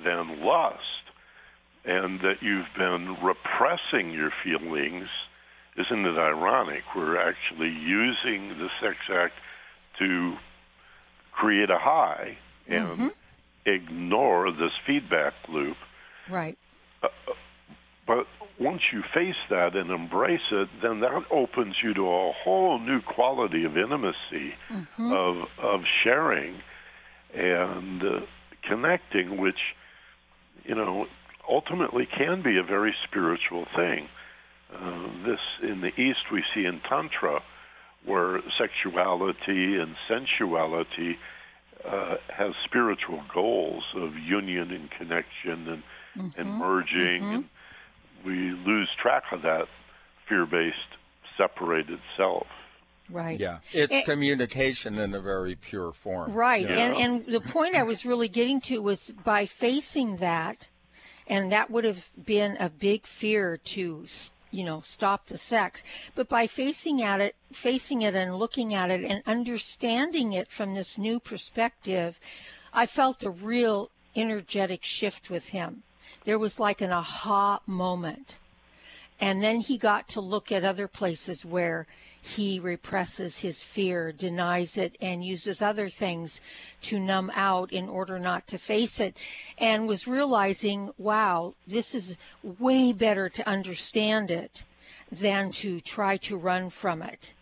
[0.05, 1.04] than lust,
[1.85, 5.09] and that you've been repressing your feelings,
[5.77, 6.83] isn't it ironic?
[6.97, 9.35] We're actually using the sex act
[9.99, 10.37] to
[11.33, 13.09] create a high and mm-hmm.
[13.67, 15.77] ignore this feedback loop.
[16.31, 16.57] Right.
[17.03, 17.09] Uh,
[18.07, 18.27] but
[18.59, 23.01] once you face that and embrace it, then that opens you to a whole new
[23.01, 25.13] quality of intimacy, mm-hmm.
[25.13, 26.61] of of sharing,
[27.35, 28.21] and uh,
[28.63, 29.59] connecting, which
[30.65, 31.07] you know
[31.49, 34.09] ultimately can be a very spiritual thing.
[34.75, 37.43] Uh, this in the East we see in Tantra,
[38.05, 41.17] where sexuality and sensuality
[41.85, 45.83] uh, has spiritual goals of union and connection and,
[46.17, 46.41] mm-hmm.
[46.41, 47.35] and merging, mm-hmm.
[47.35, 47.49] and
[48.25, 49.69] we lose track of that
[50.29, 50.77] fear-based,
[51.37, 52.47] separated self.
[53.11, 53.39] Right.
[53.39, 53.59] Yeah.
[53.73, 56.33] It's and, communication in a very pure form.
[56.33, 56.63] Right.
[56.69, 56.77] Yeah.
[56.77, 60.69] And and the point I was really getting to was by facing that
[61.27, 64.07] and that would have been a big fear to
[64.51, 65.83] you know stop the sex.
[66.15, 70.75] But by facing at it facing it and looking at it and understanding it from
[70.75, 72.19] this new perspective
[72.73, 75.83] i felt a real energetic shift with him.
[76.25, 78.39] There was like an aha moment.
[79.21, 81.87] And then he got to look at other places where
[82.25, 86.41] he represses his fear, denies it, and uses other things
[86.81, 89.17] to numb out in order not to face it,
[89.59, 94.65] and was realizing, wow, this is way better to understand it
[95.13, 97.35] than to try to run from it.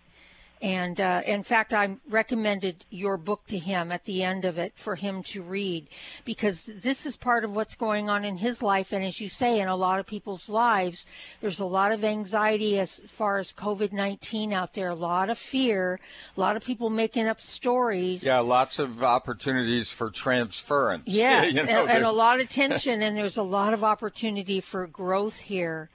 [0.63, 4.73] And uh, in fact, I recommended your book to him at the end of it
[4.77, 5.89] for him to read
[6.25, 8.93] because this is part of what's going on in his life.
[8.93, 11.05] And as you say, in a lot of people's lives,
[11.41, 15.37] there's a lot of anxiety as far as COVID 19 out there, a lot of
[15.39, 15.99] fear,
[16.37, 18.23] a lot of people making up stories.
[18.23, 21.03] Yeah, lots of opportunities for transference.
[21.13, 24.61] Yes, you know, and, and a lot of tension, and there's a lot of opportunity
[24.61, 25.91] for growth here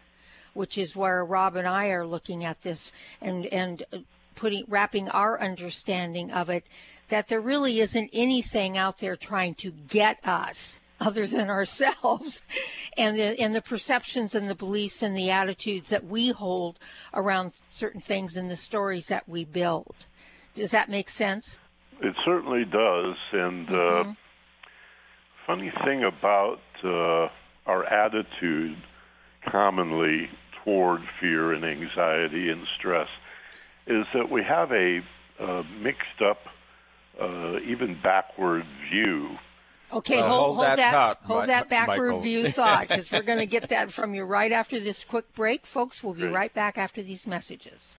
[0.54, 3.86] which is where Rob and I are looking at this and and
[4.38, 6.64] putting wrapping our understanding of it
[7.10, 12.42] that there really isn't anything out there trying to get us other than ourselves
[12.98, 16.80] and the, and the perceptions and the beliefs and the attitudes that we hold
[17.14, 19.96] around certain things and the stories that we build.
[20.56, 21.58] Does that make sense?
[22.02, 23.16] It certainly does.
[23.34, 24.10] And uh, mm-hmm.
[24.12, 24.14] uh,
[25.46, 27.30] funny thing about uh,
[27.66, 28.78] our attitude
[29.50, 30.30] commonly
[30.64, 33.08] toward fear and anxiety and stress
[33.88, 35.00] is that we have a
[35.40, 36.40] uh, mixed up,
[37.22, 39.38] uh, even backward view
[39.92, 42.20] Okay, Uh, hold, hold hold that that, thought, hold Mi- that backward Michael.
[42.20, 45.66] view thought, because we're going to get that from you right after this quick break,
[45.66, 46.04] folks.
[46.04, 46.34] We'll be Great.
[46.34, 47.96] right back after these messages.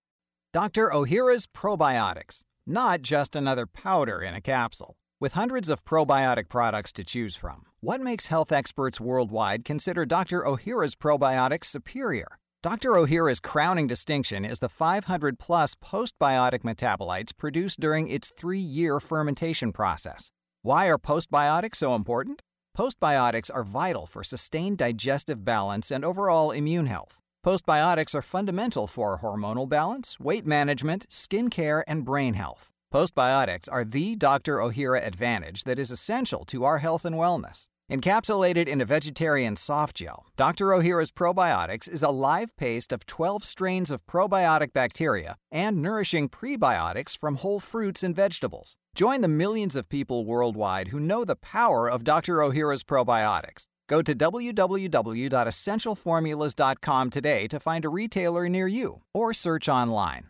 [0.53, 0.89] Dr.
[0.93, 4.97] Ohhira's Probiotics, not just another powder in a capsule.
[5.19, 10.43] With hundreds of probiotic products to choose from, what makes health experts worldwide consider Dr.
[10.43, 12.37] Ohhira's probiotics superior?
[12.61, 12.89] Dr.
[12.91, 19.71] Ohhira's crowning distinction is the 500 plus postbiotic metabolites produced during its three year fermentation
[19.71, 20.29] process.
[20.61, 22.41] Why are postbiotics so important?
[22.77, 27.21] Postbiotics are vital for sustained digestive balance and overall immune health.
[27.45, 32.69] Postbiotics are fundamental for hormonal balance, weight management, skin care, and brain health.
[32.91, 34.57] Postbiotics are the Dr.
[34.57, 37.67] Ohhira advantage that is essential to our health and wellness.
[37.91, 40.69] Encapsulated in a vegetarian soft gel, Dr.
[40.69, 47.15] Ohhira's Probiotics is a live paste of 12 strains of probiotic bacteria and nourishing prebiotics
[47.15, 48.75] from whole fruits and vegetables.
[48.95, 52.37] Join the millions of people worldwide who know the power of Dr.
[52.37, 53.67] Ohhira's probiotics.
[53.87, 60.29] Go to www.essentialformulas.com today to find a retailer near you or search online.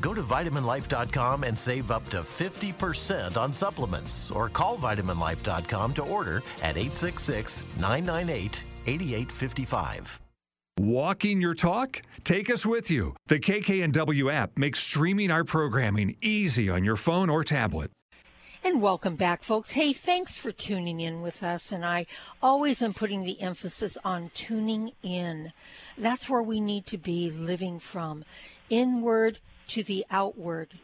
[0.00, 6.38] Go to vitaminlife.com and save up to 50% on supplements or call vitaminlife.com to order
[6.62, 10.20] at 866 998 8855.
[10.78, 12.00] Walking your talk?
[12.22, 13.16] Take us with you.
[13.26, 17.90] The KKNW app makes streaming our programming easy on your phone or tablet.
[18.62, 19.72] And welcome back, folks.
[19.72, 21.72] Hey, thanks for tuning in with us.
[21.72, 22.06] And I
[22.42, 25.52] always am putting the emphasis on tuning in.
[25.96, 28.24] That's where we need to be living from
[28.70, 29.38] inward
[29.68, 30.78] to the outward,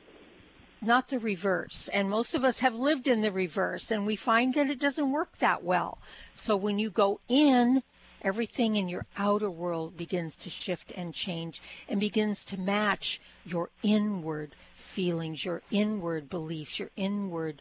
[0.81, 1.89] not the reverse.
[1.89, 5.13] And most of us have lived in the reverse, and we find that it doesn't
[5.13, 5.99] work that well.
[6.35, 7.83] So when you go in,
[8.23, 13.71] everything in your outer world begins to shift and change and begins to match your
[13.83, 14.55] inward
[14.95, 17.61] feelings, your inward beliefs, your inward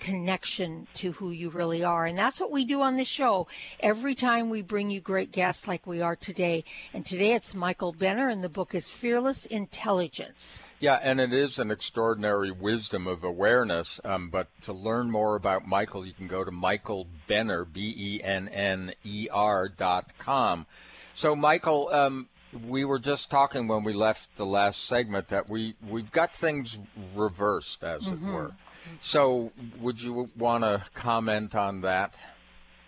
[0.00, 2.04] connection to who you really are.
[2.04, 3.48] And that's what we do on this show
[3.80, 6.64] every time we bring you great guests like we are today.
[6.92, 10.62] And today it's Michael Benner, and the book is Fearless Intelligence.
[10.78, 13.98] Yeah, and it is an extraordinary wisdom of awareness.
[14.04, 18.22] Um, but to learn more about Michael, you can go to Michael Benner, B E
[18.22, 20.66] N N E R dot com.
[21.14, 22.28] So, Michael, um,
[22.68, 26.78] we were just talking when we left the last segment that we we've got things
[27.14, 28.28] reversed, as mm-hmm.
[28.28, 28.52] it were.
[29.00, 32.16] So, would you want to comment on that?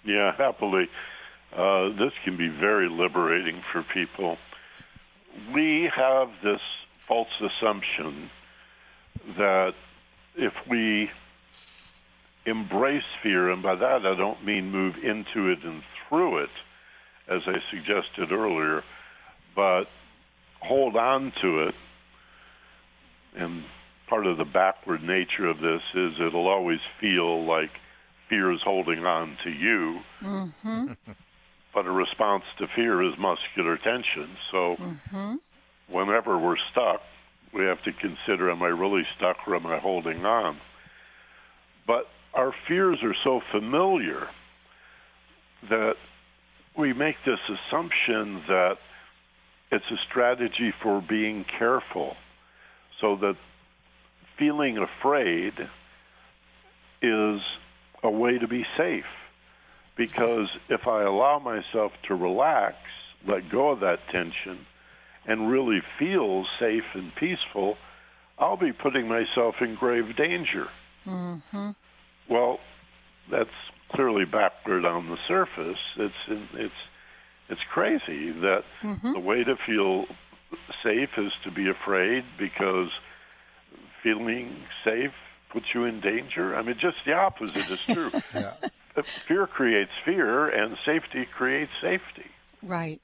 [0.05, 0.89] Yeah, happily.
[1.57, 4.37] Uh, this can be very liberating for people.
[5.55, 6.61] We have this
[6.99, 8.31] false assumption
[9.39, 9.75] that
[10.37, 11.11] if we
[12.45, 16.51] embrace fear, and by that I don't mean move into it and through it,
[17.29, 18.85] as I suggested earlier,
[19.57, 19.85] but
[20.61, 21.75] hold on to it.
[23.37, 23.65] And
[24.09, 27.71] part of the backward nature of this is it'll always feel like
[28.29, 30.01] fear is holding on to you.
[30.23, 30.93] Mm-hmm.
[31.75, 34.37] but a response to fear is muscular tension.
[34.51, 35.35] So mm-hmm.
[35.91, 37.01] whenever we're stuck,
[37.53, 40.59] we have to consider am I really stuck or am I holding on?
[41.87, 44.29] But our fears are so familiar
[45.71, 45.95] that
[46.77, 48.77] we make this assumption that
[49.71, 52.17] it's a strategy for being careful
[53.01, 53.37] so that
[54.39, 55.55] feeling afraid
[57.03, 57.41] is
[58.03, 59.05] a way to be safe.
[59.97, 62.77] Because if I allow myself to relax,
[63.27, 64.67] let go of that tension,
[65.27, 67.77] and really feel safe and peaceful,
[68.39, 70.67] I'll be putting myself in grave danger.
[71.07, 71.71] Mm-hmm.
[72.29, 72.59] Well,
[73.31, 73.51] that's
[73.93, 75.79] clearly backward on the surface.
[75.97, 76.15] It's
[76.55, 76.75] it's
[77.49, 79.13] it's crazy that mm-hmm.
[79.13, 80.07] the way to feel
[80.83, 82.89] safe is to be afraid because
[84.03, 85.13] feeling safe
[85.53, 86.57] puts you in danger.
[86.57, 88.11] I mean, just the opposite is true.
[88.35, 88.55] yeah.
[89.29, 92.31] Fear creates fear, and safety creates safety.
[92.63, 93.01] Right.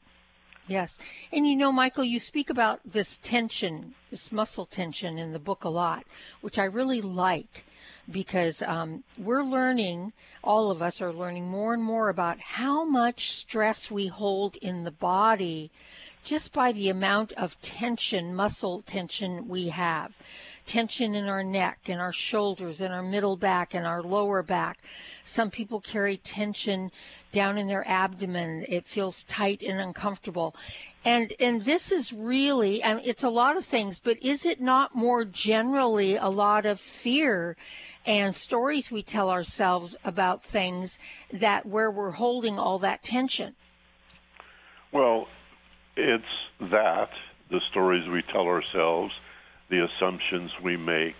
[0.66, 0.96] Yes.
[1.32, 5.64] And you know, Michael, you speak about this tension, this muscle tension in the book
[5.64, 6.04] a lot,
[6.40, 7.64] which I really like
[8.10, 13.32] because um, we're learning, all of us are learning more and more about how much
[13.32, 15.70] stress we hold in the body
[16.24, 20.12] just by the amount of tension, muscle tension we have.
[20.64, 24.78] Tension in our neck and our shoulders and our middle back and our lower back.
[25.24, 26.92] Some people carry tension
[27.32, 28.64] down in their abdomen.
[28.68, 30.54] It feels tight and uncomfortable.
[31.04, 34.94] And and this is really and it's a lot of things, but is it not
[34.94, 37.56] more generally a lot of fear
[38.04, 40.98] and stories we tell ourselves about things
[41.32, 43.54] that where we're holding all that tension.
[44.92, 45.26] Well,
[45.96, 46.24] it's
[46.60, 47.10] that
[47.50, 49.12] the stories we tell ourselves,
[49.70, 51.16] the assumptions we make,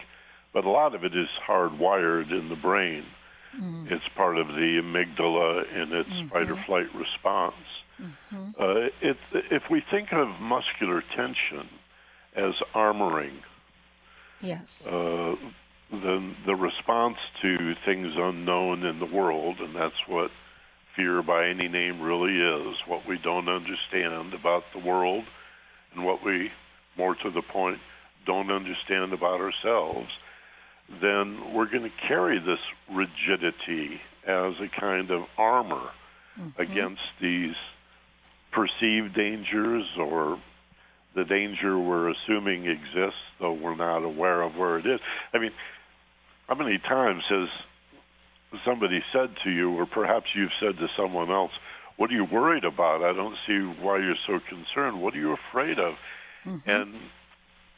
[0.53, 3.05] but a lot of it is hardwired in the brain.
[3.59, 3.91] Mm.
[3.91, 6.29] It's part of the amygdala in its mm-hmm.
[6.29, 7.55] fight or flight response.
[8.01, 8.51] Mm-hmm.
[8.59, 9.17] Uh, it,
[9.51, 11.69] if we think of muscular tension
[12.35, 13.37] as armoring,
[14.41, 15.35] yes, uh,
[15.93, 20.31] the the response to things unknown in the world, and that's what
[20.97, 22.77] fear by any name really is.
[22.87, 25.25] What we don't understand about the world,
[25.95, 26.51] and what we,
[26.97, 27.79] more to the point,
[28.27, 30.09] don't understand about ourselves.
[31.01, 32.59] Then we're going to carry this
[32.91, 35.91] rigidity as a kind of armor
[36.39, 36.61] mm-hmm.
[36.61, 37.55] against these
[38.51, 40.39] perceived dangers or
[41.15, 45.01] the danger we're assuming exists, though we're not aware of where it is.
[45.33, 45.53] I mean,
[46.53, 47.49] how many times has
[48.65, 51.53] somebody said to you, or perhaps you've said to someone else,
[51.97, 53.03] What are you worried about?
[53.03, 55.01] I don't see why you're so concerned.
[55.01, 55.95] What are you afraid of?
[56.45, 56.69] Mm-hmm.
[56.69, 56.95] And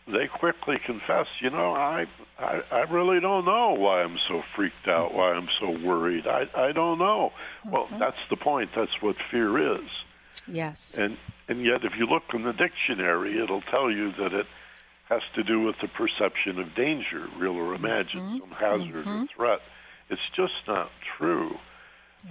[0.08, 2.06] they quickly confess, you know, I,
[2.38, 6.26] I I really don't know why I'm so freaked out, why I'm so worried.
[6.26, 7.32] I I don't know.
[7.70, 8.70] Well, that's the point.
[8.74, 9.88] That's what fear is.
[10.48, 10.82] Yes.
[10.98, 11.16] And
[11.48, 14.46] and yet, if you look in the dictionary, it'll tell you that it
[15.14, 18.38] has to do with the perception of danger, real or imagined, mm-hmm.
[18.38, 19.22] some hazard mm-hmm.
[19.22, 19.60] or threat.
[20.10, 21.56] It's just not true.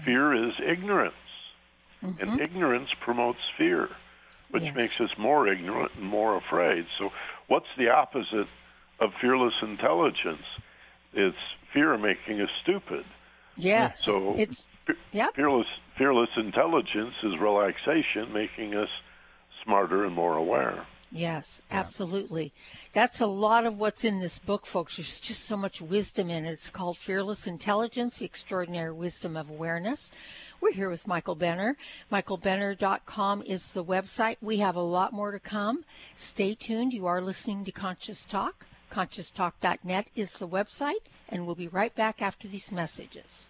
[0.05, 1.13] Fear is ignorance,
[2.03, 2.21] mm-hmm.
[2.21, 3.89] and ignorance promotes fear,
[4.49, 4.75] which yes.
[4.75, 6.85] makes us more ignorant and more afraid.
[6.97, 7.11] So,
[7.47, 8.47] what's the opposite
[8.99, 10.45] of fearless intelligence?
[11.13, 11.37] It's
[11.73, 13.05] fear making us stupid.
[13.55, 14.03] Yes.
[14.03, 14.67] So, it's
[15.11, 15.35] yep.
[15.35, 15.67] fearless
[15.97, 18.89] fearless intelligence is relaxation, making us
[19.63, 20.85] smarter and more aware.
[21.15, 21.79] Yes, yeah.
[21.79, 22.51] absolutely.
[22.91, 24.97] That's a lot of what's in this book, folks.
[24.97, 26.53] There's just so much wisdom in it.
[26.53, 30.09] It's called Fearless Intelligence, The Extraordinary Wisdom of Awareness.
[30.59, 31.77] We're here with Michael Benner.
[32.11, 34.37] MichaelBenner.com is the website.
[34.41, 35.85] We have a lot more to come.
[36.15, 36.93] Stay tuned.
[36.93, 38.65] You are listening to Conscious Talk.
[38.91, 43.49] ConsciousTalk.net is the website, and we'll be right back after these messages.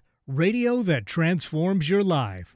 [0.37, 2.55] radio that transforms your life.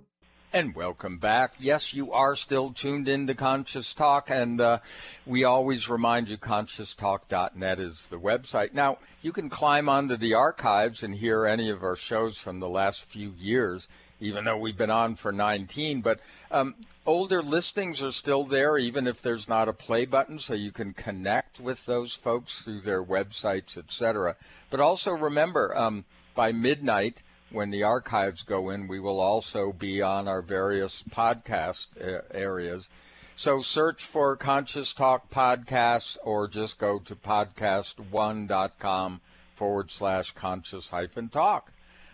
[0.53, 1.53] And welcome back.
[1.59, 4.79] Yes, you are still tuned in to Conscious Talk, and uh,
[5.25, 8.73] we always remind you ConsciousTalk.net is the website.
[8.73, 12.67] Now, you can climb onto the archives and hear any of our shows from the
[12.67, 13.87] last few years,
[14.19, 16.01] even though we've been on for 19.
[16.01, 16.19] But
[16.51, 16.75] um,
[17.05, 20.91] older listings are still there, even if there's not a play button, so you can
[20.91, 24.35] connect with those folks through their websites, etc.
[24.69, 26.03] But also remember, um,
[26.35, 31.87] by midnight, when the archives go in, we will also be on our various podcast
[32.01, 32.89] uh, areas.
[33.35, 39.21] So search for Conscious Talk Podcasts or just go to podcast1.com
[39.55, 41.71] forward slash conscious hyphen talk.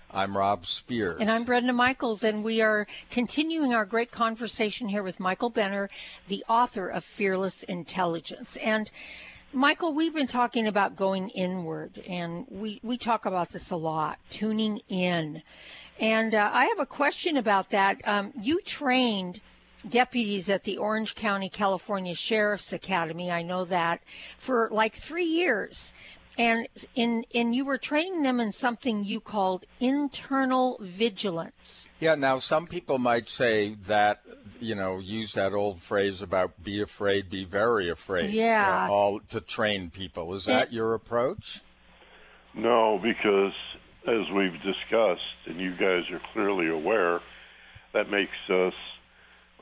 [0.10, 1.20] I'm Rob Spears.
[1.20, 5.90] And I'm Brenda Michaels, and we are continuing our great conversation here with Michael Benner,
[6.28, 8.56] the author of Fearless Intelligence.
[8.58, 8.90] And
[9.54, 14.20] Michael, we've been talking about going inward, and we, we talk about this a lot,
[14.30, 15.41] tuning in.
[16.02, 18.02] And uh, I have a question about that.
[18.04, 19.39] Um, you trained
[19.88, 24.02] deputies at the Orange County, California Sheriff's Academy, I know that,
[24.38, 25.93] for like three years
[26.38, 31.88] and in and you were training them in something you called internal vigilance.
[32.00, 32.16] Yeah.
[32.16, 34.22] Now, some people might say that
[34.60, 38.32] you know use that old phrase about be afraid, be very afraid.
[38.32, 38.88] Yeah.
[38.88, 40.36] Uh, all to train people.
[40.36, 41.62] Is that it, your approach?
[42.54, 43.54] No, because
[44.08, 47.20] as we've discussed, and you guys are clearly aware,
[47.94, 48.74] that makes us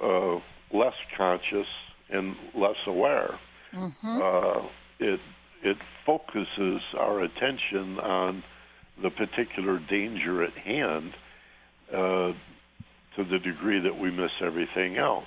[0.02, 0.36] uh,
[0.72, 1.68] less conscious
[2.10, 3.40] and less aware.
[3.74, 4.22] Mm-hmm.
[4.22, 4.68] Uh,
[5.00, 5.20] it
[5.66, 8.44] it focuses our attention on
[9.02, 11.14] the particular danger at hand
[11.92, 12.34] uh,
[13.16, 15.26] to the degree that we miss everything else.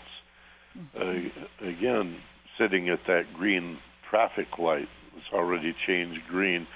[0.79, 1.35] Mm-hmm.
[1.65, 2.17] Uh, again,
[2.57, 3.79] sitting at that green
[4.09, 6.69] traffic light, it's already changed green.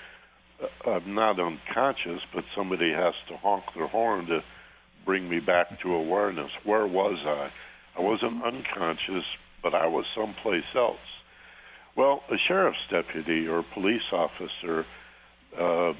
[0.60, 4.42] Uh, I'm not unconscious, but somebody has to honk their horn to
[5.04, 6.50] bring me back to awareness.
[6.64, 7.52] Where was I?
[7.96, 9.24] I wasn't unconscious,
[9.62, 10.98] but I was someplace else.
[11.96, 14.86] Well, a sheriff's deputy or police officer,
[15.58, 15.92] uh,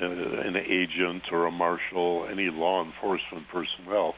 [0.00, 4.14] an agent or a marshal, any law enforcement personnel,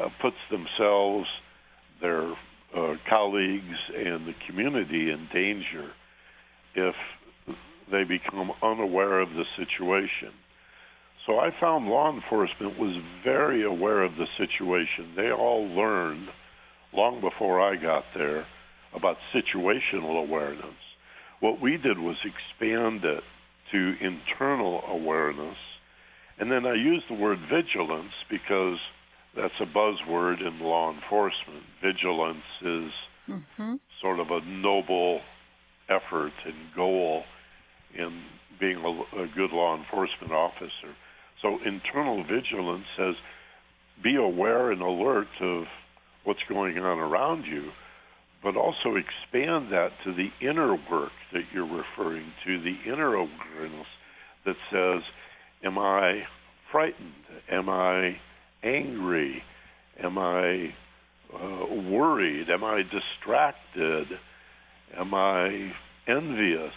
[0.00, 1.26] uh, puts themselves,
[2.00, 2.32] their
[2.74, 5.90] uh, colleagues, and the community in danger
[6.74, 6.94] if
[7.90, 10.32] they become unaware of the situation.
[11.26, 15.12] So I found law enforcement was very aware of the situation.
[15.16, 16.28] They all learned
[16.94, 18.46] long before I got there
[18.94, 20.76] about situational awareness.
[21.40, 23.22] What we did was expand it
[23.72, 25.56] to internal awareness
[26.38, 28.78] And then I use the word vigilance because
[29.36, 31.64] that's a buzzword in law enforcement.
[31.82, 32.92] Vigilance is
[33.28, 33.74] Mm-hmm.
[34.02, 35.20] sort of a noble
[35.88, 37.22] effort and goal
[37.96, 38.24] in
[38.58, 40.96] being a, a good law enforcement officer.
[41.40, 43.14] So internal vigilance says
[44.02, 45.64] be aware and alert of
[46.24, 47.70] what's going on around you,
[48.42, 53.86] but also expand that to the inner work that you're referring to, the inner awareness
[54.46, 55.02] that says,
[55.62, 56.22] Am I
[56.72, 57.12] frightened?
[57.50, 58.16] Am I
[58.62, 59.42] angry?
[60.02, 60.74] Am I
[61.34, 62.48] uh, worried?
[62.48, 64.06] Am I distracted?
[64.96, 65.72] Am I
[66.08, 66.72] envious?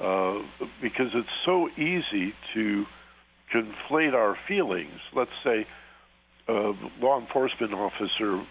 [0.00, 0.38] Uh,
[0.82, 2.84] because it's so easy to
[3.54, 4.98] conflate our feelings.
[5.14, 5.66] Let's say
[6.48, 8.44] a law enforcement officer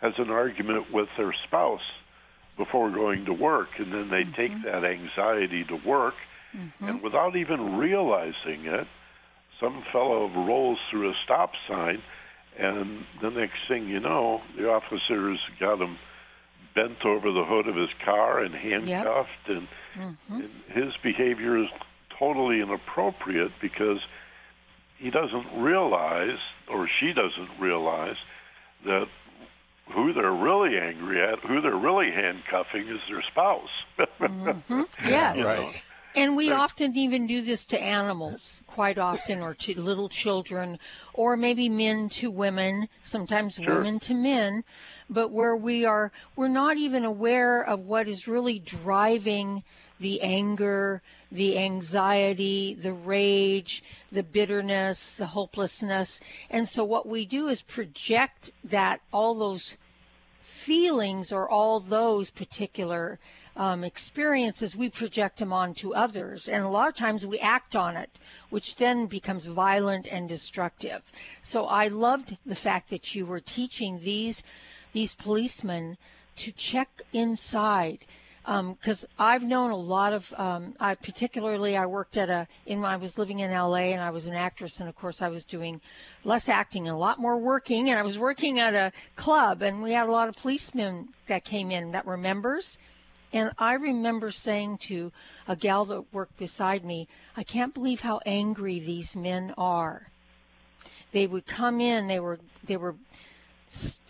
[0.00, 1.80] has an argument with their spouse
[2.56, 4.64] before going to work, and then they take mm-hmm.
[4.64, 6.14] that anxiety to work,
[6.54, 6.84] mm-hmm.
[6.84, 8.86] and without even realizing it,
[9.60, 12.02] some fellow rolls through a stop sign,
[12.58, 15.96] and the next thing you know, the officer's got him
[16.74, 20.34] bent over the hood of his car and handcuffed, and, mm-hmm.
[20.34, 21.68] and his behavior is
[22.18, 23.98] totally inappropriate because
[24.98, 26.38] he doesn't realize,
[26.68, 28.16] or she doesn't realize,
[28.84, 29.08] that
[29.90, 33.68] who they're really angry at, who they're really handcuffing, is their spouse.
[34.20, 34.86] Mhm.
[35.04, 35.36] Yes.
[35.36, 35.70] You know?
[36.16, 40.80] And we often even do this to animals, quite often, or to little children,
[41.14, 43.76] or maybe men to women, sometimes Sure.
[43.76, 44.64] women to men,
[45.08, 49.62] but where we are, we're not even aware of what is really driving
[50.00, 56.20] the anger, the anxiety, the rage, the bitterness, the hopelessness.
[56.48, 59.76] And so what we do is project that, all those
[60.40, 63.18] feelings or all those particular
[63.56, 66.48] um, experiences, we project them onto others.
[66.48, 68.10] And a lot of times we act on it,
[68.48, 71.02] which then becomes violent and destructive.
[71.42, 74.42] So I loved the fact that you were teaching these
[74.92, 75.96] these policemen
[76.34, 77.98] to check inside
[78.44, 80.32] because I've known a lot of.
[80.36, 83.92] Um, I particularly I worked at a in I was living in L.A.
[83.92, 85.80] and I was an actress and of course I was doing
[86.24, 89.82] less acting and a lot more working and I was working at a club and
[89.82, 92.78] we had a lot of policemen that came in that were members.
[93.32, 95.12] And I remember saying to
[95.46, 100.08] a gal that worked beside me, I can't believe how angry these men are.
[101.12, 102.96] They would come in, they were they were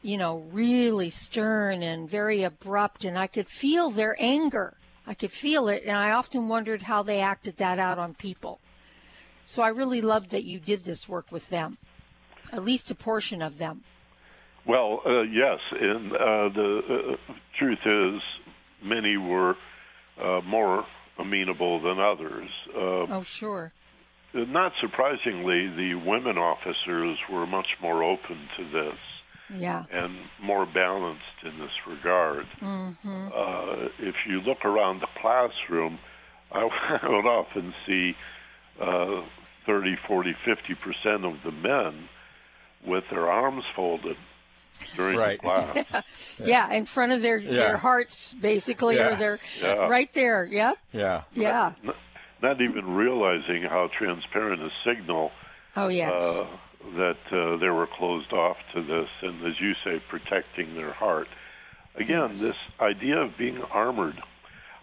[0.02, 4.74] you know, really stern and very abrupt, and I could feel their anger.
[5.06, 8.60] I could feel it, and I often wondered how they acted that out on people.
[9.46, 11.78] So I really loved that you did this work with them,
[12.52, 13.82] at least a portion of them.
[14.66, 18.22] Well, uh, yes, and uh, the uh, truth is,
[18.82, 19.56] many were
[20.22, 20.86] uh, more
[21.18, 22.48] amenable than others.
[22.74, 23.72] Uh, Oh, sure.
[24.32, 28.98] Not surprisingly, the women officers were much more open to this
[29.54, 29.84] Yeah.
[29.92, 32.46] and more balanced in this regard.
[32.60, 33.28] Mm-hmm.
[33.34, 35.98] Uh, if you look around the classroom,
[36.52, 36.60] I,
[37.02, 38.16] I would often see
[38.80, 39.22] uh,
[39.66, 42.08] 30, 40, 50 percent of the men
[42.86, 44.16] with their arms folded
[44.96, 45.38] during Right.
[45.42, 46.04] the class.
[46.44, 47.50] yeah, in front of their Yeah.
[47.52, 49.88] their hearts, basically, or their Yeah.
[49.88, 50.46] right there.
[50.50, 50.76] Yep.
[50.92, 51.22] Yeah.
[51.34, 51.74] Yeah.
[51.84, 51.92] N-
[52.42, 55.32] Not even realizing how transparent a signal
[55.76, 56.10] Oh yes.
[56.10, 56.46] uh,
[56.96, 61.28] that uh, they were closed off to this, and as you say, protecting their heart.
[61.96, 64.20] Again, this idea of being armored.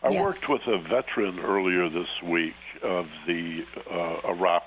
[0.04, 0.22] I Yes.
[0.24, 4.64] worked with a veteran earlier this week of the uh, Iraq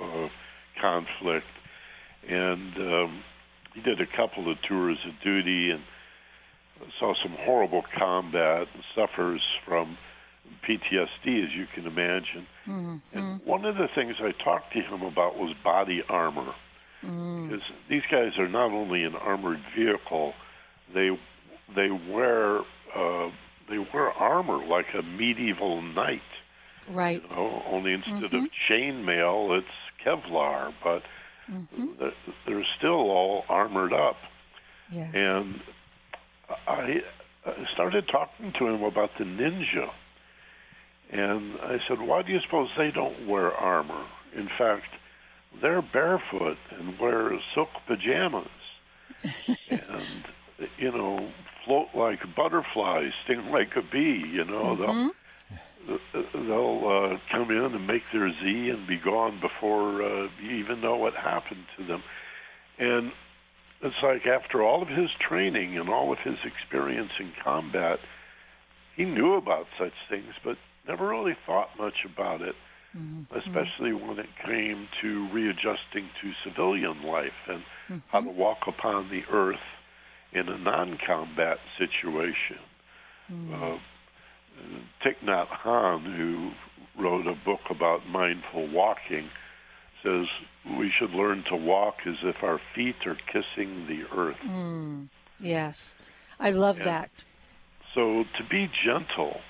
[0.00, 0.28] uh,
[0.80, 1.46] conflict,
[2.28, 3.24] and um,
[3.74, 5.82] he did a couple of tours of duty and
[7.00, 9.98] saw some horrible combat and suffers from
[10.62, 12.46] PTSD, as you can imagine.
[13.12, 16.54] And one of the things I talked to him about was body armor.
[17.04, 17.48] Mm.
[17.48, 20.34] Because these guys are not only an armored vehicle,
[20.94, 21.18] they
[21.74, 22.60] they wear
[22.94, 23.30] uh,
[23.68, 26.22] they wear armor like a medieval knight.
[26.90, 27.22] Right.
[27.22, 28.72] You know, only instead of mm-hmm.
[28.72, 29.66] chainmail, it's
[30.04, 31.02] Kevlar, but
[31.50, 31.86] mm-hmm.
[31.98, 32.12] they're,
[32.46, 34.16] they're still all armored up.
[34.90, 35.14] Yes.
[35.14, 35.60] And
[36.66, 37.02] I
[37.74, 39.90] started talking to him about the ninja.
[41.10, 44.06] And I said, why do you suppose they don't wear armor?
[44.34, 44.86] In fact,
[45.60, 48.48] they're barefoot and wear silk pajamas.
[49.70, 50.24] and,
[50.78, 51.30] you know,
[51.64, 54.76] float like butterflies, sting like a bee, you know.
[54.76, 55.10] They'll,
[56.32, 60.80] they'll uh, come in and make their Z and be gone before uh, you even
[60.80, 62.02] know what happened to them.
[62.78, 63.12] And
[63.82, 67.98] it's like after all of his training and all of his experience in combat,
[68.96, 72.54] he knew about such things, but never really thought much about it.
[72.98, 73.38] Mm-hmm.
[73.38, 77.98] especially when it came to readjusting to civilian life and mm-hmm.
[78.10, 79.56] how to walk upon the earth
[80.32, 82.58] in a non-combat situation.
[83.32, 83.54] Mm.
[83.54, 83.78] Uh,
[85.04, 86.50] Thich Nhat Hanh, who
[87.00, 89.28] wrote a book about mindful walking,
[90.02, 90.26] says
[90.78, 94.36] we should learn to walk as if our feet are kissing the earth.
[94.44, 95.08] Mm.
[95.40, 95.94] Yes,
[96.38, 97.10] I love and that.
[97.94, 99.40] So to be gentle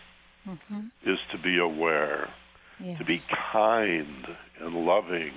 [0.47, 0.87] mm-hmm.
[1.05, 2.29] is to be aware.
[2.81, 2.99] Yes.
[2.99, 3.23] To be
[3.53, 4.27] kind
[4.61, 5.33] and loving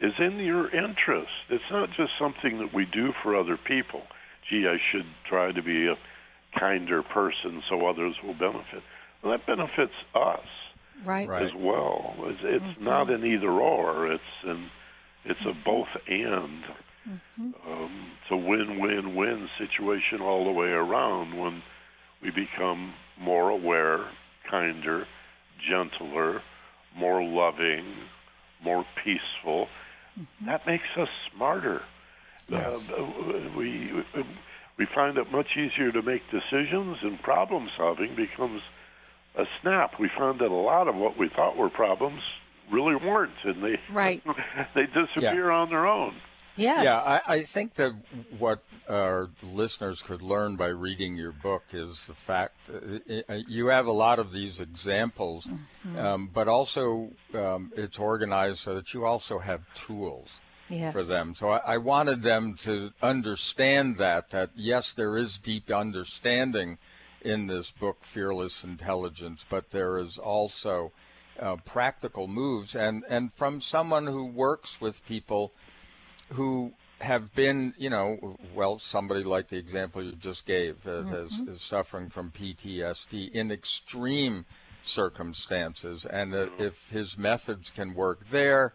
[0.00, 1.30] is in your interest.
[1.50, 4.02] It's not just something that we do for other people.
[4.48, 5.96] Gee, I should try to be a
[6.58, 8.82] kinder person so others will benefit.
[9.22, 10.46] Well, that benefits us
[11.04, 11.42] right.
[11.42, 12.14] as well.
[12.20, 12.84] It's, it's mm-hmm.
[12.84, 14.12] not an either or.
[14.12, 14.70] It's an
[15.24, 15.60] it's a mm-hmm.
[15.64, 16.62] both and.
[17.08, 17.70] Mm-hmm.
[17.70, 21.62] Um, it's a win-win-win situation all the way around when
[22.22, 24.06] we become more aware,
[24.50, 25.06] kinder,
[25.68, 26.40] gentler,
[26.96, 27.84] more loving,
[28.62, 29.68] more peaceful.
[30.18, 30.46] Mm-hmm.
[30.46, 31.82] That makes us smarter.
[32.48, 32.74] Yes.
[32.90, 33.04] Uh,
[33.56, 33.90] we
[34.78, 38.62] we find it much easier to make decisions, and problem solving becomes
[39.36, 39.98] a snap.
[39.98, 42.20] We found that a lot of what we thought were problems
[42.70, 44.22] really weren't, and they right.
[44.74, 45.56] they disappear yeah.
[45.56, 46.14] on their own.
[46.56, 46.84] Yes.
[46.84, 47.94] Yeah, I, I think that
[48.38, 53.68] what our listeners could learn by reading your book is the fact that uh, you
[53.68, 55.98] have a lot of these examples, mm-hmm.
[55.98, 60.28] um, but also um, it's organized so that you also have tools.
[60.70, 60.94] Yes.
[60.94, 65.70] For them, so I, I wanted them to understand that that yes, there is deep
[65.70, 66.78] understanding
[67.20, 70.90] in this book, Fearless Intelligence, but there is also
[71.38, 75.52] uh, practical moves, and and from someone who works with people
[76.30, 81.14] who have been, you know, well, somebody like the example you just gave uh, mm-hmm.
[81.14, 84.46] is, is, suffering from PTSD in extreme
[84.82, 88.72] circumstances, and uh, if his methods can work there,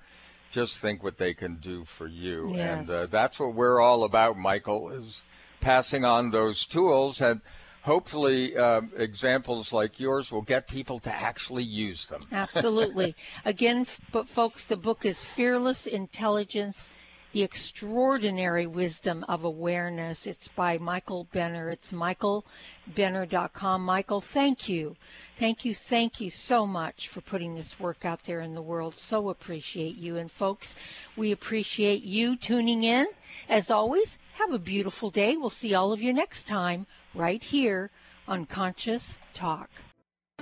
[0.51, 2.79] just think what they can do for you, yes.
[2.79, 5.23] and uh, that's what we're all about, Michael, is
[5.59, 7.41] passing on those tools and.
[7.83, 12.27] Hopefully, um, examples like yours will get people to actually use them.
[12.31, 13.15] Absolutely.
[13.45, 16.89] Again, but folks, the book is Fearless Intelligence
[17.31, 20.25] the Extraordinary Wisdom of Awareness.
[20.25, 21.69] It's by Michael Benner.
[21.69, 23.83] It's michaelbenner.com.
[23.83, 24.95] Michael, thank you.
[25.37, 28.95] Thank you, thank you so much for putting this work out there in the world.
[28.95, 30.17] So appreciate you.
[30.17, 30.75] And folks,
[31.15, 33.05] we appreciate you tuning in.
[33.47, 35.37] As always, have a beautiful day.
[35.37, 37.91] We'll see all of you next time right here
[38.27, 39.69] on Conscious Talk.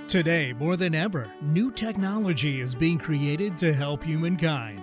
[0.06, 4.82] Today, more than ever, new technology is being created to help humankind.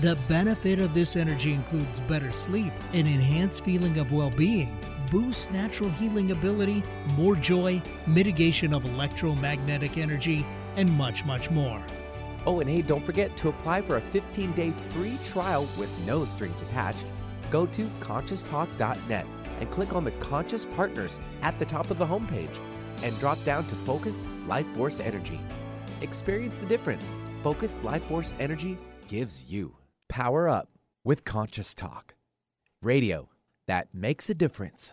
[0.00, 4.76] The benefit of this energy includes better sleep, an enhanced feeling of well being,
[5.10, 6.82] boosts natural healing ability,
[7.14, 10.44] more joy, mitigation of electromagnetic energy,
[10.76, 11.80] and much, much more.
[12.46, 16.24] Oh, and hey, don't forget to apply for a 15 day free trial with no
[16.24, 17.12] strings attached.
[17.50, 19.26] Go to conscioustalk.net
[19.60, 22.60] and click on the Conscious Partners at the top of the homepage
[23.02, 25.40] and drop down to Focused Life Force Energy.
[26.00, 27.12] Experience the difference
[27.42, 29.72] Focused Life Force Energy gives you.
[30.12, 30.68] Power up
[31.04, 32.16] with Conscious Talk.
[32.82, 33.30] Radio
[33.66, 34.92] that makes a difference.